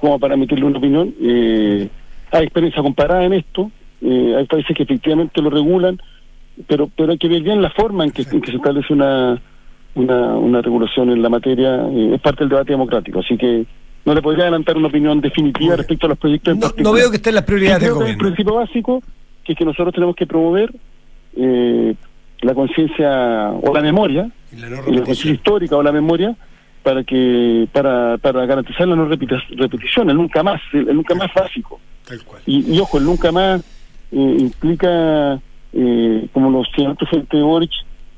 [0.00, 1.12] como para emitirle una opinión.
[1.20, 1.88] Eh,
[2.32, 3.70] hay experiencia comparada en esto,
[4.02, 5.98] eh, hay países que efectivamente lo regulan,
[6.66, 9.40] pero pero hay que ver bien la forma en que, en que se establece una,
[9.94, 11.86] una una regulación en la materia.
[11.90, 13.64] eh, es parte del debate democrático, así que
[14.04, 17.16] no le podría adelantar una opinión definitiva respecto a los proyectos No, no veo que
[17.16, 18.18] esté en las prioridades del gobierno.
[18.18, 19.02] principio básico
[19.44, 20.72] que es que nosotros tenemos que promover
[21.36, 21.94] eh,
[22.42, 26.36] la conciencia o la memoria, Y la no y la conciencia histórica o la memoria
[26.88, 31.14] para que para, para garantizar la no repita- repetición, el nunca más, el, el nunca
[31.14, 31.78] más básico.
[32.08, 32.40] Tal cual.
[32.46, 33.60] Y, y ojo, el nunca más
[34.10, 35.38] eh, implica,
[35.74, 37.70] eh, como lo señaló el presidente Boric,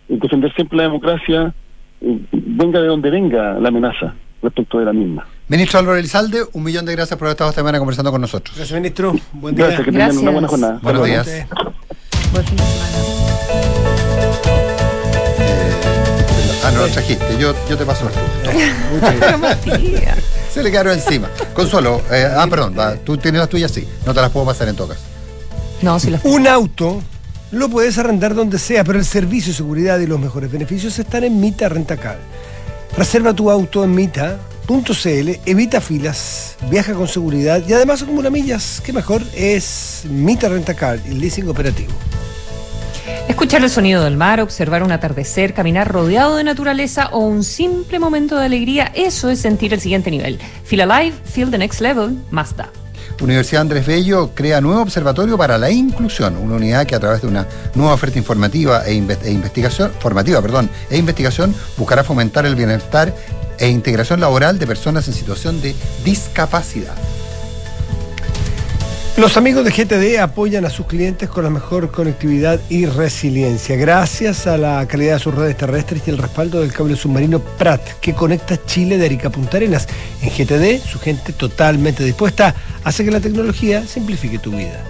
[0.08, 1.52] eh, defender siempre la democracia,
[2.00, 5.26] eh, venga de donde venga la amenaza respecto de la misma.
[5.48, 8.56] Ministro Álvaro Elizalde, un millón de gracias por haber estado esta semana conversando con nosotros.
[8.56, 9.14] Gracias, ministro.
[9.32, 9.64] Buen día.
[9.66, 10.50] Gracias, que tengan una buena Gracias.
[10.50, 10.74] jornada.
[10.76, 11.46] Hasta Buenos días.
[12.32, 13.30] Buen fin de semana.
[16.64, 17.38] Ah, no lo trajiste.
[17.38, 18.08] Yo, yo te paso.
[18.44, 20.18] Pero Matías.
[20.52, 21.30] Se le quedaron encima.
[21.54, 23.86] Consuelo, eh, ah, perdón, va, tú tienes las tuyas, sí.
[24.04, 25.00] No te las puedo pasar en todo caso.
[25.82, 27.00] No, si las Un auto
[27.52, 31.40] lo puedes arrendar donde sea, pero el servicio, seguridad y los mejores beneficios están en
[31.40, 32.18] Mita Rentacar.
[32.96, 38.82] Reserva tu auto en mita.cl, evita filas, viaja con seguridad y además acumula millas.
[38.84, 39.22] ¿Qué mejor?
[39.34, 41.92] Es Mita Rentacar, el leasing operativo.
[43.41, 47.99] Escuchar el sonido del mar, observar un atardecer, caminar rodeado de naturaleza o un simple
[47.99, 50.38] momento de alegría, eso es sentir el siguiente nivel.
[50.62, 52.68] Feel alive, feel the next level, Mazda.
[53.18, 57.28] Universidad Andrés Bello crea nuevo observatorio para la inclusión, una unidad que a través de
[57.28, 63.14] una nueva oferta informativa e, e investigación, formativa, perdón, e investigación buscará fomentar el bienestar
[63.59, 65.74] e integración laboral de personas en situación de
[66.05, 66.95] discapacidad.
[69.16, 74.46] Los amigos de GTD apoyan a sus clientes con la mejor conectividad y resiliencia, gracias
[74.46, 78.14] a la calidad de sus redes terrestres y el respaldo del cable submarino Prat, que
[78.14, 79.88] conecta Chile de Arica Punta Arenas.
[80.22, 82.54] En GTD, su gente totalmente dispuesta
[82.84, 84.80] hace que la tecnología simplifique tu vida.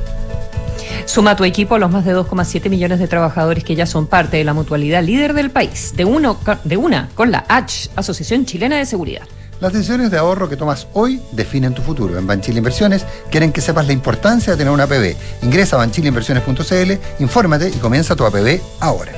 [1.06, 4.06] Suma a tu equipo a los más de 2,7 millones de trabajadores que ya son
[4.06, 8.44] parte de la mutualidad líder del país, de, uno, de una con la H, Asociación
[8.44, 9.26] Chilena de Seguridad.
[9.60, 12.18] Las decisiones de ahorro que tomas hoy definen tu futuro.
[12.18, 15.14] En Banchile Inversiones quieren que sepas la importancia de tener una APB.
[15.42, 16.92] Ingresa a banchileinversiones.cl,
[17.22, 19.12] infórmate y comienza tu APB ahora.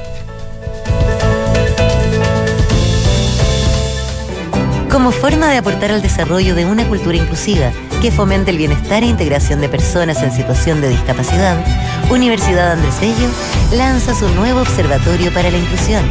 [4.90, 7.70] Como forma de aportar al desarrollo de una cultura inclusiva
[8.00, 11.56] que fomente el bienestar e integración de personas en situación de discapacidad,
[12.10, 13.28] Universidad Andrés Bello
[13.76, 16.04] lanza su nuevo Observatorio para la Inclusión.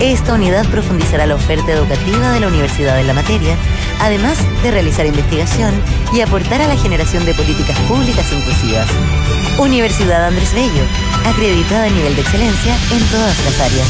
[0.00, 3.54] Esta unidad profundizará la oferta educativa de la universidad en la materia,
[4.00, 5.74] además de realizar investigación
[6.14, 8.88] y aportar a la generación de políticas públicas inclusivas.
[9.58, 10.84] Universidad Andrés Bello,
[11.26, 13.88] acreditada a nivel de excelencia en todas las áreas.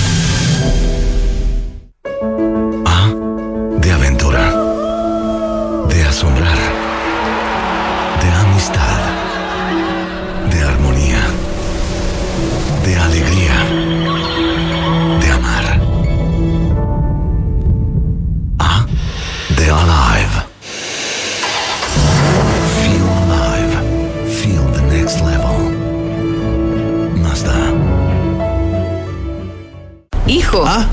[2.87, 3.15] A
[3.81, 4.53] de aventura,
[5.89, 6.59] de asombrar,
[8.21, 8.99] de amistad,
[10.51, 11.21] de armonía,
[12.85, 14.10] de alegría,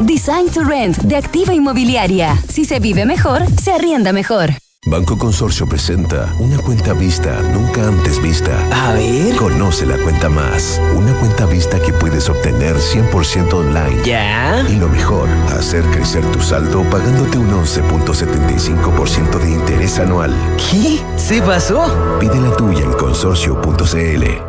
[0.00, 2.36] Design to Rent de Activa Inmobiliaria.
[2.48, 4.50] Si se vive mejor, se arrienda mejor.
[4.86, 8.52] Banco Consorcio presenta una cuenta vista nunca antes vista.
[8.70, 9.34] A ver.
[9.36, 10.80] Conoce la cuenta más.
[10.96, 14.02] Una cuenta vista que puedes obtener 100% online.
[14.04, 14.64] ¿Ya?
[14.68, 15.28] Y lo mejor,
[15.58, 20.32] hacer crecer tu saldo pagándote un 11.75% de interés anual.
[20.70, 21.00] ¿Qué?
[21.16, 22.18] ¿Se pasó?
[22.20, 24.47] Pide la tuya en consorcio.cl.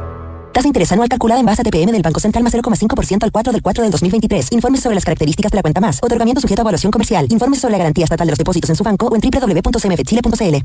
[0.54, 3.32] Tasa de interés anual calculada en base a TPM del Banco Central más 0,5% al
[3.32, 4.52] 4 del 4 del 2023.
[4.52, 6.00] Informes sobre las características de la cuenta más.
[6.02, 7.28] Otorgamiento sujeto a evaluación comercial.
[7.30, 10.56] Informes sobre la garantía estatal de los depósitos en su banco o en www.cmfchile.cl.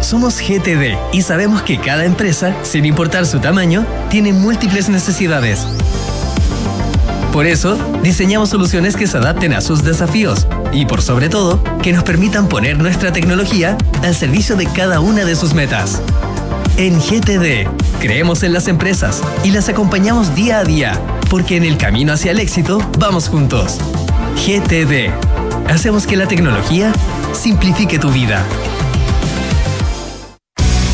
[0.00, 5.66] Somos GTD y sabemos que cada empresa, sin importar su tamaño, tiene múltiples necesidades.
[7.32, 11.92] Por eso, diseñamos soluciones que se adapten a sus desafíos y, por sobre todo, que
[11.92, 16.02] nos permitan poner nuestra tecnología al servicio de cada una de sus metas.
[16.80, 17.68] En GTD,
[18.00, 22.30] creemos en las empresas y las acompañamos día a día, porque en el camino hacia
[22.30, 23.76] el éxito vamos juntos.
[24.36, 25.10] GTD,
[25.68, 26.90] hacemos que la tecnología
[27.34, 28.42] simplifique tu vida.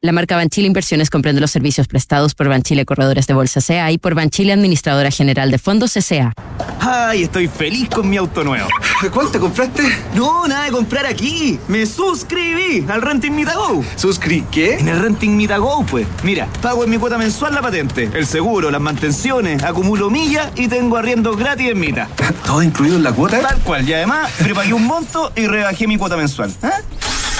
[0.00, 3.98] La marca Banchile Inversiones comprende los servicios prestados por Banchile Corredores de Bolsa CA y
[3.98, 6.32] por Banchile Administradora General de Fondos CCA.
[6.78, 8.68] Ay, estoy feliz con mi auto nuevo.
[9.12, 9.82] ¿Cuál te compraste?
[10.14, 11.58] No, nada de comprar aquí.
[11.66, 13.84] Me suscribí al Renting Mitago.
[13.96, 14.74] ¿Suscri qué?
[14.76, 16.06] En el Renting Mitago, pues.
[16.22, 20.68] Mira, pago en mi cuota mensual la patente, el seguro, las mantenciones, acumulo millas y
[20.68, 22.08] tengo arriendo gratis en Mita.
[22.46, 23.40] ¿Todo incluido en la cuota?
[23.40, 23.88] Tal cual.
[23.88, 26.54] Y además, prepagué un monto y rebajé mi cuota mensual.
[26.62, 26.68] ¿Eh?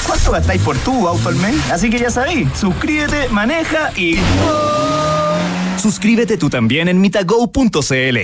[0.08, 1.70] ¿Cuánto gastáis por tu auto al mes?
[1.70, 4.16] Así que ya sabéis, suscríbete, maneja y...
[5.76, 8.18] Suscríbete tú también en mitago.cl.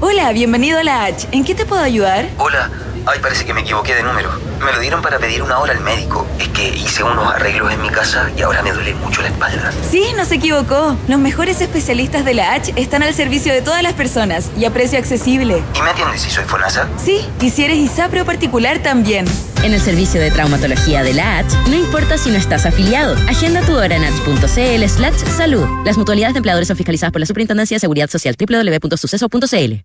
[0.00, 1.28] Hola, bienvenido a la H.
[1.32, 2.28] ¿En qué te puedo ayudar?
[2.36, 2.70] Hola.
[3.06, 4.30] Ay, parece que me equivoqué de número.
[4.64, 6.26] Me lo dieron para pedir una hora al médico.
[6.38, 9.70] Es que hice unos arreglos en mi casa y ahora me duele mucho la espalda.
[9.90, 10.96] Sí, no se equivocó.
[11.06, 14.72] Los mejores especialistas de la H están al servicio de todas las personas y a
[14.72, 15.62] precio accesible.
[15.74, 16.88] ¿Y me atiendes si soy FONASA?
[16.96, 19.26] Sí, y si eres ISAPRE o particular también.
[19.62, 23.14] En el servicio de traumatología de la H, no importa si no estás afiliado.
[23.28, 25.66] Agenda tu hora en h.cl slash salud.
[25.84, 29.84] Las mutualidades de empleadores son fiscalizadas por la Superintendencia de Seguridad Social www.suceso.cl.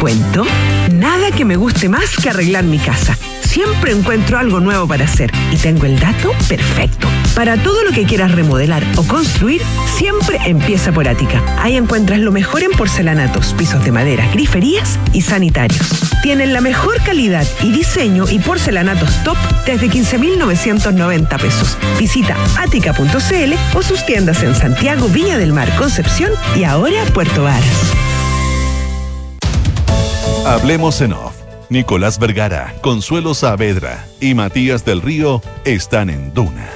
[0.00, 0.44] Cuento,
[0.92, 3.16] nada que me guste más que arreglar mi casa.
[3.40, 7.08] Siempre encuentro algo nuevo para hacer y tengo el dato perfecto.
[7.34, 9.62] Para todo lo que quieras remodelar o construir,
[9.96, 11.42] siempre empieza por Ática.
[11.58, 15.88] Ahí encuentras lo mejor en porcelanatos, pisos de madera, griferías y sanitarios.
[16.22, 21.78] Tienen la mejor calidad y diseño y porcelanatos top desde 15.990 pesos.
[21.98, 28.15] Visita ática.cl o sus tiendas en Santiago, Viña del Mar, Concepción y ahora Puerto Varas.
[30.46, 31.34] Hablemos en off.
[31.70, 36.68] Nicolás Vergara, Consuelo Saavedra y Matías del Río están en Duna.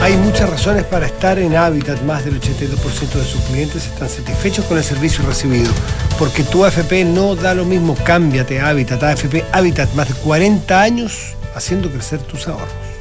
[0.00, 2.00] Hay muchas razones para estar en Habitat.
[2.04, 5.70] Más del 82% de sus clientes están satisfechos con el servicio recibido.
[6.18, 7.94] Porque tu AFP no da lo mismo.
[8.06, 9.02] Cámbiate a Habitat.
[9.02, 12.91] AFP Habitat, más de 40 años haciendo crecer tus ahorros.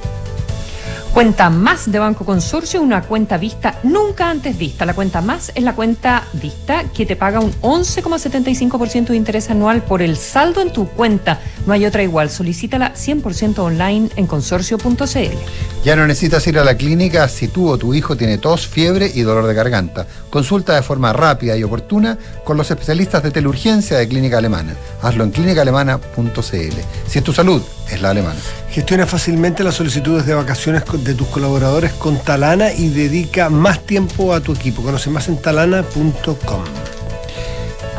[1.13, 4.85] Cuenta más de Banco Consorcio, una cuenta vista nunca antes vista.
[4.85, 9.83] La cuenta más es la cuenta vista que te paga un 11,75% de interés anual
[9.83, 11.41] por el saldo en tu cuenta.
[11.65, 12.29] No hay otra igual.
[12.29, 15.37] Solicítala 100% online en consorcio.cl.
[15.83, 19.11] Ya no necesitas ir a la clínica si tú o tu hijo tiene tos, fiebre
[19.13, 20.07] y dolor de garganta.
[20.29, 24.75] Consulta de forma rápida y oportuna con los especialistas de teleurgencia de Clínica Alemana.
[25.01, 26.77] Hazlo en clínicaalemana.cl.
[27.07, 28.39] Si es tu salud, es la alemana.
[28.69, 34.33] Gestiona fácilmente las solicitudes de vacaciones de tus colaboradores con Talana y dedica más tiempo
[34.33, 34.81] a tu equipo.
[34.81, 36.63] Conoce más en talana.com.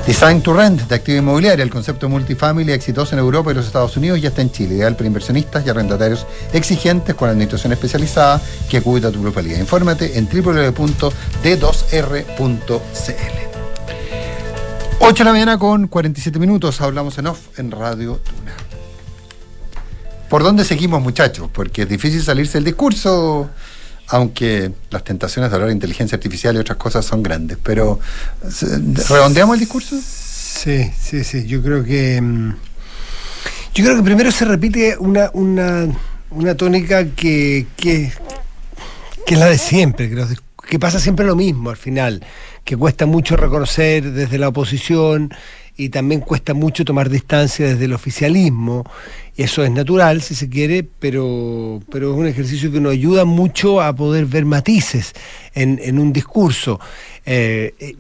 [0.07, 3.97] Design to Rent de Activa Inmobiliaria, el concepto multifamily exitoso en Europa y los Estados
[3.97, 8.79] Unidos ya está en Chile, ideal para inversionistas y arrendatarios exigentes con administración especializada que
[8.79, 9.61] acude a tu localidad.
[9.61, 11.13] Infórmate en www.d2r.cl.
[14.99, 18.72] 8 de la mañana con 47 minutos, hablamos en off en Radio Tuna.
[20.33, 21.51] ¿Por dónde seguimos, muchachos?
[21.53, 23.51] Porque es difícil salirse del discurso,
[24.09, 27.59] aunque las tentaciones de hablar de inteligencia artificial y otras cosas son grandes.
[27.63, 28.01] Pero,
[28.51, 28.79] ¿se-
[29.11, 29.95] ¿redondeamos el discurso?
[30.03, 31.45] Sí, sí, sí.
[31.47, 32.19] Yo creo que.
[32.23, 32.55] mm,
[33.75, 35.87] Yo creo que primero se repite una, una,
[36.31, 38.11] una tónica que, que,
[39.27, 40.11] que es la de siempre,
[40.67, 42.25] que pasa siempre lo mismo al final,
[42.65, 45.31] que cuesta mucho reconocer desde la oposición
[45.77, 48.85] y también cuesta mucho tomar distancia desde el oficialismo.
[49.43, 53.83] Eso es natural, si se quiere, pero, pero es un ejercicio que nos ayuda mucho
[53.83, 55.15] a poder ver matices
[55.53, 56.79] en, en un discurso.
[57.27, 57.97] Eh, eh,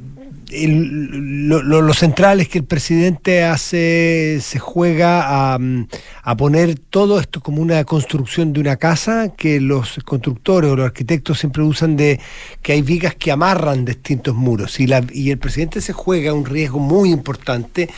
[0.68, 5.88] lo, central es que el presidente hace, se juega a, mm,
[6.22, 10.86] a poner todo esto como una construcción de una casa que los constructores o los
[10.86, 12.20] arquitectos siempre usan de
[12.60, 16.78] que hay vigas que amarran distintos muros y, y el presidente se juega un riesgo
[16.78, 17.88] muy importante,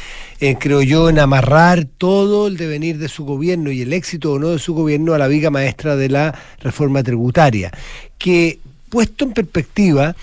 [0.44, 4.38] eh, creo yo, en amarrar todo el devenir de su gobierno y el éxito o
[4.38, 7.70] no de su gobierno a la viga maestra de la reforma tributaria,
[8.18, 8.58] que
[8.90, 10.14] puesto en perspectiva,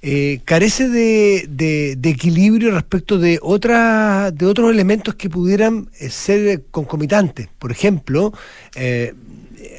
[0.00, 6.62] eh, carece de, de- equilibrio respecto de, otras de otros elementos que pudieran eh, ser
[6.70, 7.48] concomitantes.
[7.58, 8.32] Por ejemplo,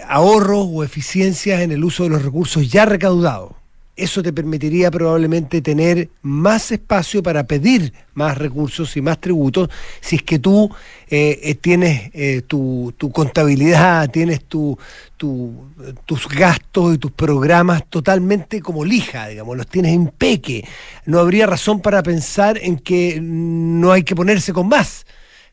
[0.07, 3.59] ahorros o eficiencias en el uso de los recursos ya recaudados.
[4.00, 9.70] Eso te permitiría probablemente tener más espacio para pedir más recursos y más tributos
[10.02, 10.70] si es que tú
[11.10, 14.78] eh, eh, tienes eh, tu, contabilidad, tienes tu,
[15.18, 15.66] tu-
[16.06, 20.66] tus gastos y tus programas totalmente como lija, digamos, los tienes en peque.
[21.06, 25.06] No habría razón para pensar en que no hay que ponerse con más.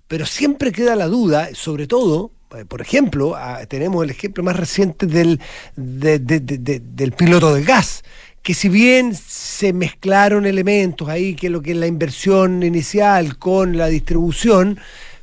[0.09, 2.31] Pero siempre queda la duda, sobre todo,
[2.69, 5.41] por ejemplo, ah, tenemos el ejemplo más reciente del,
[5.75, 8.03] de- de- de- de- del piloto del gas,
[8.47, 13.77] que si bien se mezclaron elementos ahí, que lo que es la inversión inicial con
[13.77, 14.79] la distribución,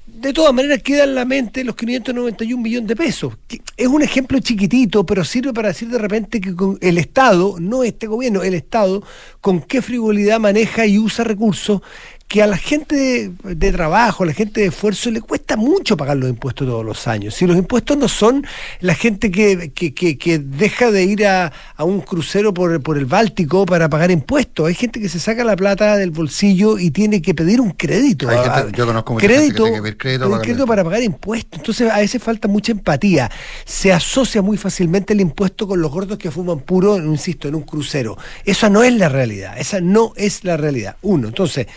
[0.06, 3.34] de todas maneras queda en la mente los 591 millones de pesos.
[3.78, 8.08] Es un ejemplo chiquitito, pero sirve para decir de repente que el Estado, no este
[8.08, 9.02] gobierno, el Estado,
[9.40, 11.82] con qué frivolidad maneja y usa recursos
[12.28, 16.18] que a la gente de, trabajo, a la gente de esfuerzo, le cuesta mucho pagar
[16.18, 17.36] los impuestos todos los años.
[17.36, 18.44] Si los impuestos no son
[18.80, 22.98] la gente que, que, que- que deja de ir a, a un crucero por, por
[22.98, 26.90] el Báltico para pagar impuestos, hay gente que se saca la plata del bolsillo y
[26.90, 28.28] tiene que pedir un crédito.
[28.30, 30.42] Hay a- gente- yo conozco mucha gente que crédito, tiene que pedir crédito para pagar
[30.46, 31.60] crédito para pagar impuestos.
[31.60, 33.30] Entonces a veces falta mucha empatía.
[33.64, 37.62] Se asocia muy fácilmente el impuesto con los gordos que fuman puro, insisto, en un
[37.62, 38.18] crucero.
[38.44, 39.56] Esa no es la realidad.
[39.60, 40.96] Esa no es la realidad.
[41.04, 41.28] Uno.
[41.28, 41.68] Entonces,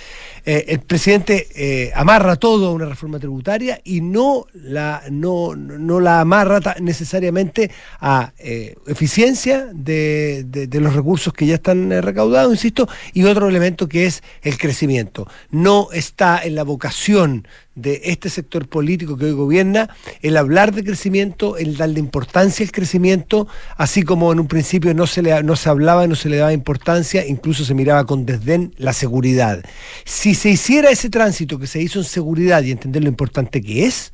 [0.47, 6.01] eh, el presidente eh, amarra todo a una reforma tributaria y no la, no, no
[6.01, 7.71] la amarra necesariamente
[8.01, 13.89] a eh, eficiencia de, de- los recursos que ya están recaudados, insisto, y otro elemento
[13.89, 15.27] que es el crecimiento.
[15.51, 19.89] No está en la vocación de este sector político que hoy gobierna
[20.23, 23.47] el hablar de crecimiento, el darle importancia al crecimiento,
[23.77, 26.53] así como en un principio no se, le, no se hablaba, no se le daba
[26.53, 29.63] importancia, incluso se miraba con desdén la seguridad.
[30.05, 33.87] Si se hiciera ese tránsito que se hizo en seguridad y entender lo importante que
[33.87, 34.13] es,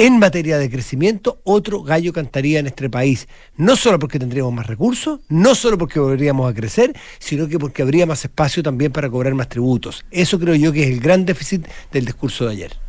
[0.00, 3.26] en materia de crecimiento, otro gallo cantaría en este país.
[3.56, 7.82] No solo porque tendríamos más recursos, no solo porque volveríamos a crecer, sino que porque
[7.82, 10.04] habría más espacio también para cobrar más tributos.
[10.12, 12.87] Eso creo yo que es el gran déficit del discurso de ayer.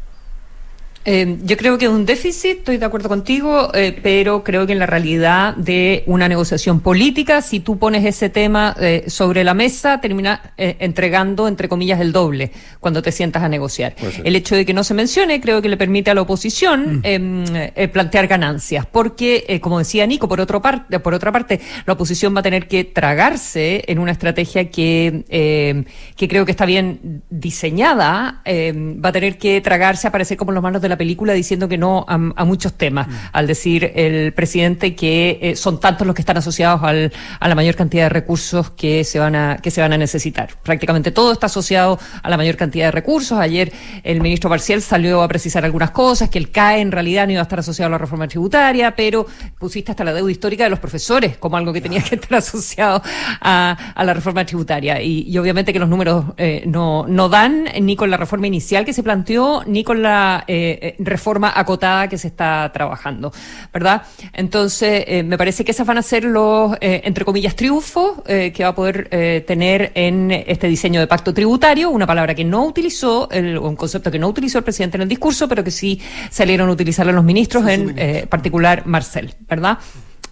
[1.06, 4.74] Eh, yo creo que es un déficit, estoy de acuerdo contigo, eh, pero creo que
[4.74, 9.54] en la realidad de una negociación política, si tú pones ese tema eh, sobre la
[9.54, 13.96] mesa, termina eh, entregando, entre comillas, el doble cuando te sientas a negociar.
[14.26, 17.72] El hecho de que no se mencione creo que le permite a la oposición eh,
[17.76, 22.36] eh, plantear ganancias, porque, como decía Nico, por, otro par- por otra parte, la oposición
[22.36, 25.86] va a tener que tragarse en una estrategia que, eh,
[26.18, 28.74] que creo que está bien diseñada, eh,
[29.04, 31.78] va a tener que tragarse, aparecer como los manos de de la película diciendo que
[31.78, 36.22] no a, a muchos temas, al decir el presidente que eh, son tantos los que
[36.22, 39.82] están asociados al, a la mayor cantidad de recursos que se van a que se
[39.82, 40.50] van a necesitar.
[40.64, 43.38] Prácticamente todo está asociado a la mayor cantidad de recursos.
[43.40, 43.72] Ayer
[44.04, 47.42] el ministro Parcial salió a precisar algunas cosas, que el CAE en realidad no iba
[47.42, 49.26] a estar asociado a la reforma tributaria, pero
[49.60, 53.02] pusiste hasta la deuda histórica de los profesores como algo que tenía que estar asociado
[53.42, 55.02] a, a la reforma tributaria.
[55.02, 58.86] Y, y obviamente que los números eh, no, no dan ni con la reforma inicial
[58.86, 63.32] que se planteó, ni con la eh, eh, reforma acotada que se está trabajando,
[63.74, 64.04] ¿verdad?
[64.34, 68.52] Entonces, eh, me parece que esas van a ser los, eh, entre comillas, triunfos eh,
[68.54, 72.46] que va a poder eh, tener en este diseño de pacto tributario, una palabra que
[72.46, 75.72] no utilizó, el, un concepto que no utilizó el presidente en el discurso, pero que
[75.72, 76.00] sí
[76.30, 79.78] salieron a utilizarlo los ministros, en eh, particular Marcel, ¿verdad?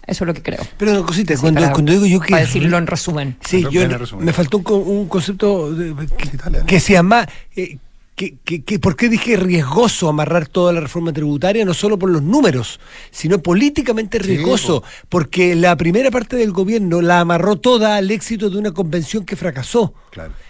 [0.06, 0.60] Eso es lo que creo.
[0.78, 2.30] Pero una cosita, Así cuando, para- cuando digo yo que.
[2.30, 3.36] Para decirlo en resumen.
[3.44, 3.82] Sí, yo,
[4.18, 7.28] me faltó un, co- un concepto de- que, que se llama.
[7.54, 7.76] eh,
[8.18, 11.64] que, que- que- ¿Por qué dije riesgoso amarrar toda la reforma tributaria?
[11.64, 17.20] No solo por los números, sino políticamente riesgoso, porque la primera parte del gobierno la
[17.20, 19.94] amarró toda al éxito de una convención que fracasó.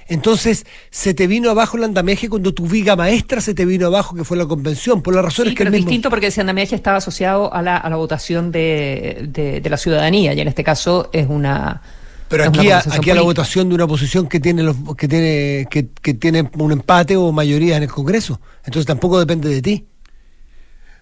[0.09, 4.17] Entonces, se te vino abajo el andamiaje cuando tu viga maestra se te vino abajo,
[4.17, 5.91] que fue la convención, por las razones Sí, que pero el es mismo...
[5.91, 9.77] distinto porque ese andamiaje estaba asociado a la, a la votación de, de, de la
[9.77, 11.83] ciudadanía y en este caso es una.
[12.29, 15.67] Pero aquí, a, aquí a la votación de una oposición que tiene los, que tiene
[15.71, 18.41] que, que tiene un empate o mayoría en el Congreso.
[18.65, 19.87] Entonces tampoco depende de ti.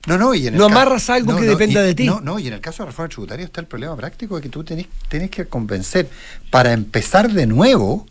[0.07, 2.07] No, no, y en el No amarras algo que dependa y- de ti.
[2.07, 4.43] No, no, y en el caso de la reforma tributaria está el problema práctico de
[4.43, 6.09] que tú tenés, tenés que convencer
[6.51, 8.07] para empezar de nuevo,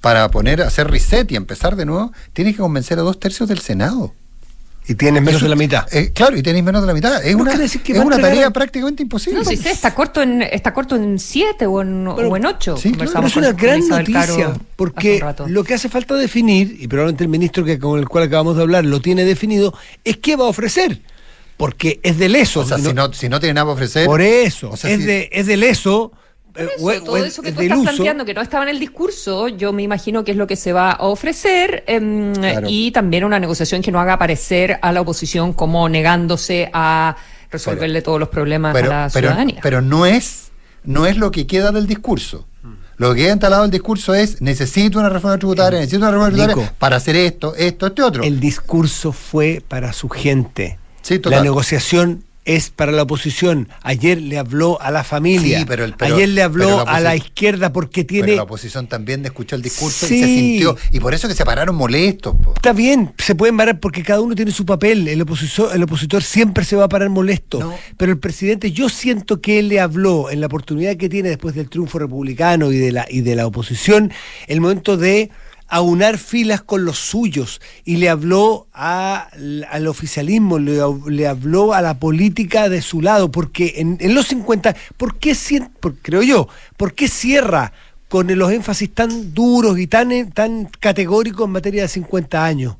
[0.00, 3.58] para poner, hacer reset y empezar de nuevo, tienes que convencer a dos tercios del
[3.58, 4.14] Senado.
[4.88, 5.86] Y tienes menos de la mitad.
[5.94, 7.24] Eh, claro, y tenéis menos de la mitad.
[7.24, 9.38] Es No una, es una tarea prácticamente imposible.
[9.38, 12.74] No, sí, sí, está corto en está corto en siete o en, o en ocho.
[12.82, 17.22] Pero Conversamos es una con- gran noticia, porque lo que hace falta definir, y probablemente
[17.22, 19.72] el ministro que con el cual acabamos de hablar lo tiene definido,
[20.02, 21.00] es qué va a ofrecer.
[21.56, 22.60] Porque es del ESO.
[22.60, 24.06] O sea, si no, si no tiene nada para ofrecer.
[24.06, 26.10] Por eso, o sea, es, si- de, es del ESO.
[26.56, 27.84] Eh, Eso, todo eso que tú estás uso.
[27.84, 30.72] planteando que no estaba en el discurso, yo me imagino que es lo que se
[30.72, 32.66] va a ofrecer em, Claro.
[32.70, 37.16] y también una negociación que no haga aparecer a la oposición como negándose a
[37.50, 39.60] resolverle todos los problemas pero, a la pero, ciudadanía.
[39.62, 40.50] pero no es
[40.84, 42.46] no es lo que queda del discurso.
[42.96, 46.56] Lo que queda instalado del discurso es necesito una reforma tributaria, necesito una reforma tributaria
[46.64, 46.74] Nico.
[46.78, 48.22] para hacer esto, esto, este otro.
[48.22, 50.78] El discurso fue para su gente.
[51.00, 51.38] Sí, total.
[51.38, 53.68] La negociación es para la oposición.
[53.82, 55.60] Ayer le habló a la familia.
[55.60, 58.36] Sí, pero el- pero- Ayer le habló pero la a la izquierda porque Pero tiene...
[58.36, 60.18] la oposición también escuchó el discurso y Sí.
[60.20, 60.76] se sintió.
[60.90, 62.34] Y por eso que se pararon molestos.
[62.42, 62.54] po.
[62.56, 65.06] Está bien, se pueden parar porque cada uno tiene su papel.
[65.06, 67.72] El opositor, el opositor siempre se va a parar molesto.
[67.96, 71.54] Pero el presidente, yo siento que él le habló en la oportunidad que tiene después
[71.54, 74.12] del triunfo republicano y de la, y de la oposición,
[74.48, 75.30] el momento de
[75.72, 79.28] aunar filas con los suyos y le habló a-
[79.70, 85.16] al oficialismo, le, habló a la política de su lado, porque en, los 50, ¿por
[85.16, 85.34] qué,
[85.80, 86.46] por- creo yo,
[86.76, 87.72] por qué cierra
[88.08, 92.76] con los énfasis tan duros y tan, tan categóricos en materia de 50 años?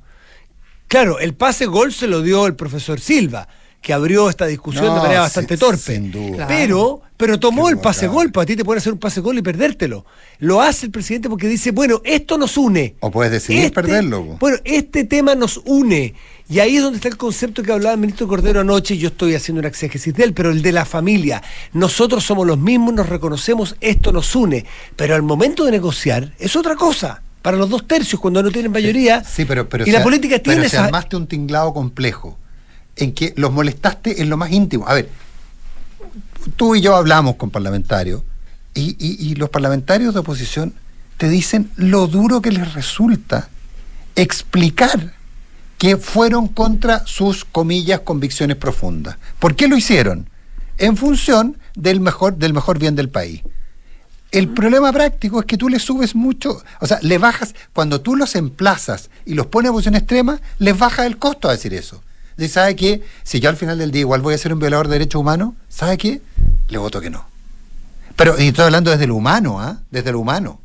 [0.86, 3.48] Claro, el pase gol se lo dio el profesor Silva,
[3.82, 5.94] que abrió esta discusión de manera bastante torpe.
[5.96, 6.46] sin duda.
[6.46, 9.42] Pero, pero tomó el pase gol, a ti te pueden hacer un pase gol y
[9.42, 10.06] perdértelo.
[10.38, 12.94] Lo hace el presidente porque dice, bueno, esto nos une.
[13.00, 14.24] O puedes decidir Este- perderlo.
[14.24, 14.36] po.
[14.38, 16.14] Bueno, este tema nos une.
[16.48, 19.08] Y ahí es donde está el concepto que hablaba el ministro Cordero anoche, y yo
[19.08, 21.42] estoy haciendo una exégesis de él, pero el de la familia.
[21.72, 24.64] Nosotros somos los mismos, nos reconocemos, esto nos une.
[24.94, 27.22] Pero al momento de negociar es otra cosa.
[27.42, 29.24] Para los dos tercios, cuando no tienen mayoría.
[29.24, 30.84] Sí, pero, pero y la política pero tiene si esa.
[30.84, 32.38] armaste un tinglado complejo
[32.96, 34.86] en que los molestaste en lo más íntimo.
[34.88, 35.08] A ver,
[36.56, 38.22] tú y yo hablamos con parlamentarios
[38.74, 40.74] y, y- y los parlamentarios de oposición
[41.16, 43.48] te dicen lo duro que les resulta
[44.16, 45.14] explicar
[45.78, 49.16] que fueron contra sus comillas convicciones profundas.
[49.38, 50.28] ¿Por qué lo hicieron?
[50.78, 53.42] En función del mejor, del mejor bien del país.
[54.30, 58.16] El problema práctico es que tú le subes mucho, o sea, le bajas, cuando tú
[58.16, 62.02] los emplazas y los pones a posición extrema, les baja el costo a decir eso.
[62.48, 63.02] ¿Sabe qué?
[63.22, 65.54] Si yo al final del día igual voy a ser un violador de derechos humanos,
[65.68, 66.20] ¿sabe qué?
[66.68, 67.26] Le voto que no.
[68.16, 69.80] Pero y estoy hablando desde lo humano, ¿ah?
[69.90, 70.60] Desde lo humano.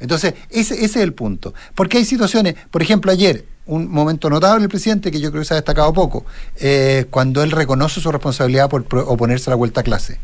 [0.00, 1.54] Entonces, ese, es el punto.
[1.74, 5.46] Porque hay situaciones, por ejemplo, ayer, un momento notable del presidente, que yo creo que
[5.46, 9.80] se ha destacado poco, eh, cuando él reconoce su responsabilidad por oponerse a la vuelta
[9.80, 10.18] a clase.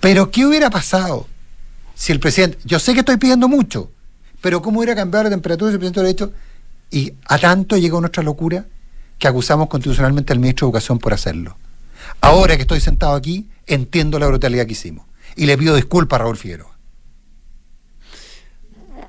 [0.00, 1.26] Pero, ¿qué hubiera pasado
[1.94, 3.90] si el presidente, yo sé que estoy pidiendo mucho,
[4.40, 6.32] pero cómo hubiera cambiado la temperatura si el presidente hubiera hecho?
[6.90, 8.64] Y a tanto llegó nuestra locura
[9.18, 11.56] que acusamos constitucionalmente al ministro de Educación por hacerlo.
[12.20, 15.06] Ahora que estoy sentado aquí, entiendo la brutalidad que hicimos.
[15.36, 16.77] Y le pido disculpas a Raúl Figueroa.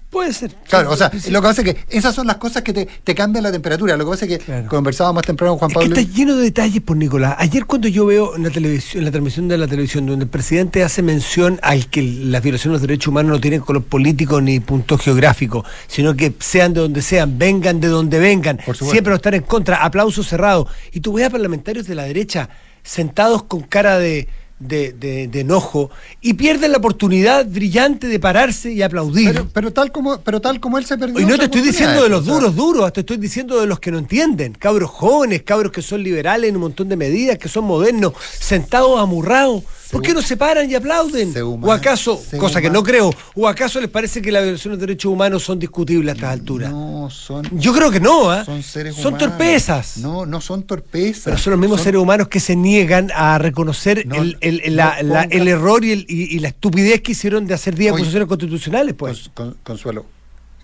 [0.09, 0.55] Puede ser.
[0.67, 3.13] Claro, o sea, lo que pasa es que esas son las cosas que te, te
[3.13, 3.95] cambian la temperatura.
[3.95, 6.01] Lo que pasa es que conversábamos más temprano con Juan Es que Pablo.
[6.01, 7.35] está lleno de detalles por Nicolás.
[7.37, 10.29] Ayer cuando yo veo en la televisión, en la transmisión de la televisión, donde el
[10.31, 14.41] presidente hace mención al que las violaciones de los derechos humanos no tienen color político
[14.41, 19.15] ni punto geográfico, sino que sean de donde sean, vengan de donde vengan, siempre no
[19.15, 20.67] estar en contra, aplauso cerrado.
[20.91, 22.49] Y tú ves a parlamentarios de la derecha
[22.81, 24.27] sentados con cara de,
[24.59, 25.89] de, de- de enojo
[26.21, 29.29] y pierden la oportunidad brillante de pararse y aplaudir.
[29.31, 31.19] Pero, pero tal como, pero tal como él se perdió.
[31.19, 33.91] Y no te estoy diciendo de los duros, duros, te estoy diciendo de los que
[33.91, 34.53] no entienden.
[34.53, 38.99] Cabros jóvenes, cabros que son liberales en un montón de medidas, que son modernos, sentados
[38.99, 39.63] amurrados.
[39.91, 41.33] ¿Por qué no se paran y aplauden?
[41.61, 45.11] ¿O acaso, cosa que no creo, o acaso les parece que las violaciones de derechos
[45.11, 46.71] humanos son discutibles a estas alturas?
[46.71, 47.47] No, son.
[47.59, 48.45] Yo creo que no, ¿ah?
[48.45, 49.29] Son seres Son humanos.
[49.29, 49.97] torpezas.
[49.97, 51.23] No, no son torpezas.
[51.25, 54.61] Pero son los mismos Son- seres humanos que se niegan a reconocer No, el, el-
[54.69, 57.91] no la- el error y, el- y- y la estupidez que hicieron de hacer 10
[57.93, 59.31] Oye, acusaciones constitucionales, pues.
[59.33, 60.05] Con- Consuelo.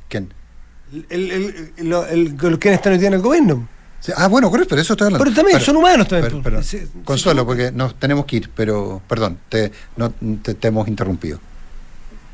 [0.07, 0.33] ¿Quién?
[0.93, 1.93] El, el, el,
[2.37, 3.67] el- que día en el gobierno.
[4.05, 5.23] Sí, Ah, bueno, correcto, pero eso estoy hablando.
[5.23, 6.75] Pero también son humanos también, pero- pues.
[6.75, 10.11] pero- Consuelo, porque nos tenemos que ir, pero perdón, te, no,
[10.43, 11.39] te, te hemos interrumpido.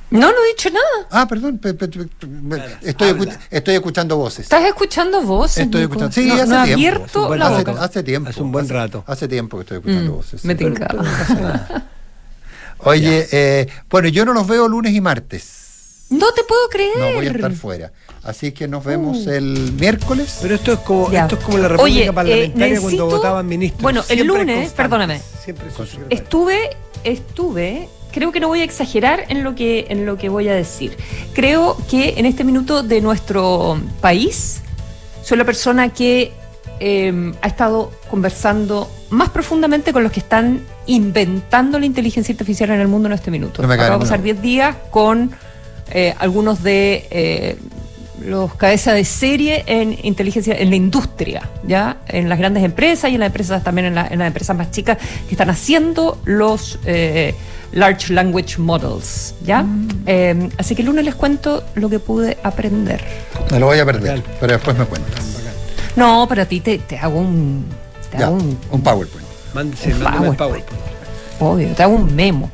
[0.10, 1.08] No, no he dicho nada.
[1.10, 4.40] Ah, perdón, pe- pe- pe- me- estoy, escu- estoy escuchando voces.
[4.42, 5.64] ¿Estás escuchando voces?
[5.64, 5.94] Estoy Nico?
[5.94, 6.14] escuchando.
[6.14, 6.74] Sí, no, hace no tiempo.
[6.74, 7.84] abierto la hace, boca.
[7.86, 8.30] hace tiempo.
[8.30, 9.04] Hace un buen hace- rato.
[9.08, 10.44] Hace tiempo que estoy escuchando Mm, voces.
[10.44, 10.60] me sí.
[10.66, 11.06] tincaba.
[12.80, 15.61] Oye, eh, bueno, yo no los veo lunes y martes.
[16.12, 16.98] No te puedo creer.
[16.98, 17.92] No voy a estar fuera.
[18.22, 20.40] Así que nos vemos el miércoles.
[20.42, 21.24] Pero esto es como, Ya.
[21.24, 23.82] esto es como la República Oye, eh, Parlamentaria cuando votaban ministros.
[23.82, 25.22] Bueno, el lunes, perdóname.
[25.44, 25.68] Siempre.
[26.10, 30.50] Estuve, estuve, creo que no voy a exagerar en lo que, en lo que voy
[30.50, 30.98] a decir.
[31.34, 34.62] Creo que en este minuto de nuestro país
[35.24, 36.34] soy la persona que
[36.82, 42.82] eh, ha estado conversando más profundamente con los que están inventando la inteligencia artificial en
[42.82, 43.62] el mundo en este minuto.
[43.62, 45.32] No me Acabo de pasar ninguna 10 días con
[45.94, 47.58] eh, algunos de eh,
[48.26, 53.16] los cabezas de serie en inteligencia en la industria, ya en las grandes empresas y
[53.16, 56.78] en las empresas también en, la- en las empresas más chicas que están haciendo los
[56.86, 57.34] eh,
[57.72, 59.66] large language models, ya.
[60.06, 63.04] Eh, así que el lunes les cuento lo que pude aprender.
[63.52, 65.26] Me lo voy a perder, pero después me cuentas.
[65.96, 67.66] No, para ti te, te hago un,
[68.12, 69.28] te Ya, hago un, un PowerPoint.
[69.54, 70.38] Mándese, un PowerPoint.
[70.38, 70.82] PowerPoint.
[71.40, 72.50] obvio, te hago un memo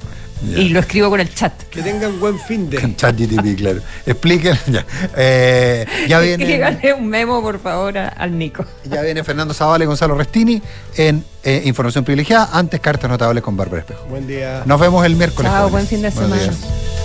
[0.46, 0.60] Ya.
[0.60, 1.52] y lo escribo con el chat.
[1.72, 2.78] Que tengan buen fin de.
[2.96, 3.80] ChatGTP, claro.
[4.06, 4.56] Expliquen.
[4.68, 4.86] Ya,
[5.16, 6.94] Eh, ya viene.
[6.98, 8.64] Un memo, por favor, a- al Nico.
[8.86, 10.62] Ya viene Fernando Zavala y Gonzalo Restini
[10.96, 14.06] en eh, Información Privilegiada, antes Cartas Notables con Bárbara Espejo.
[14.10, 14.62] Buen día.
[14.66, 15.52] Nos vemos el miércoles.
[15.52, 15.72] Chao, jóvenes.
[15.72, 16.52] buen fin de Buenos semana.
[16.58, 16.97] días.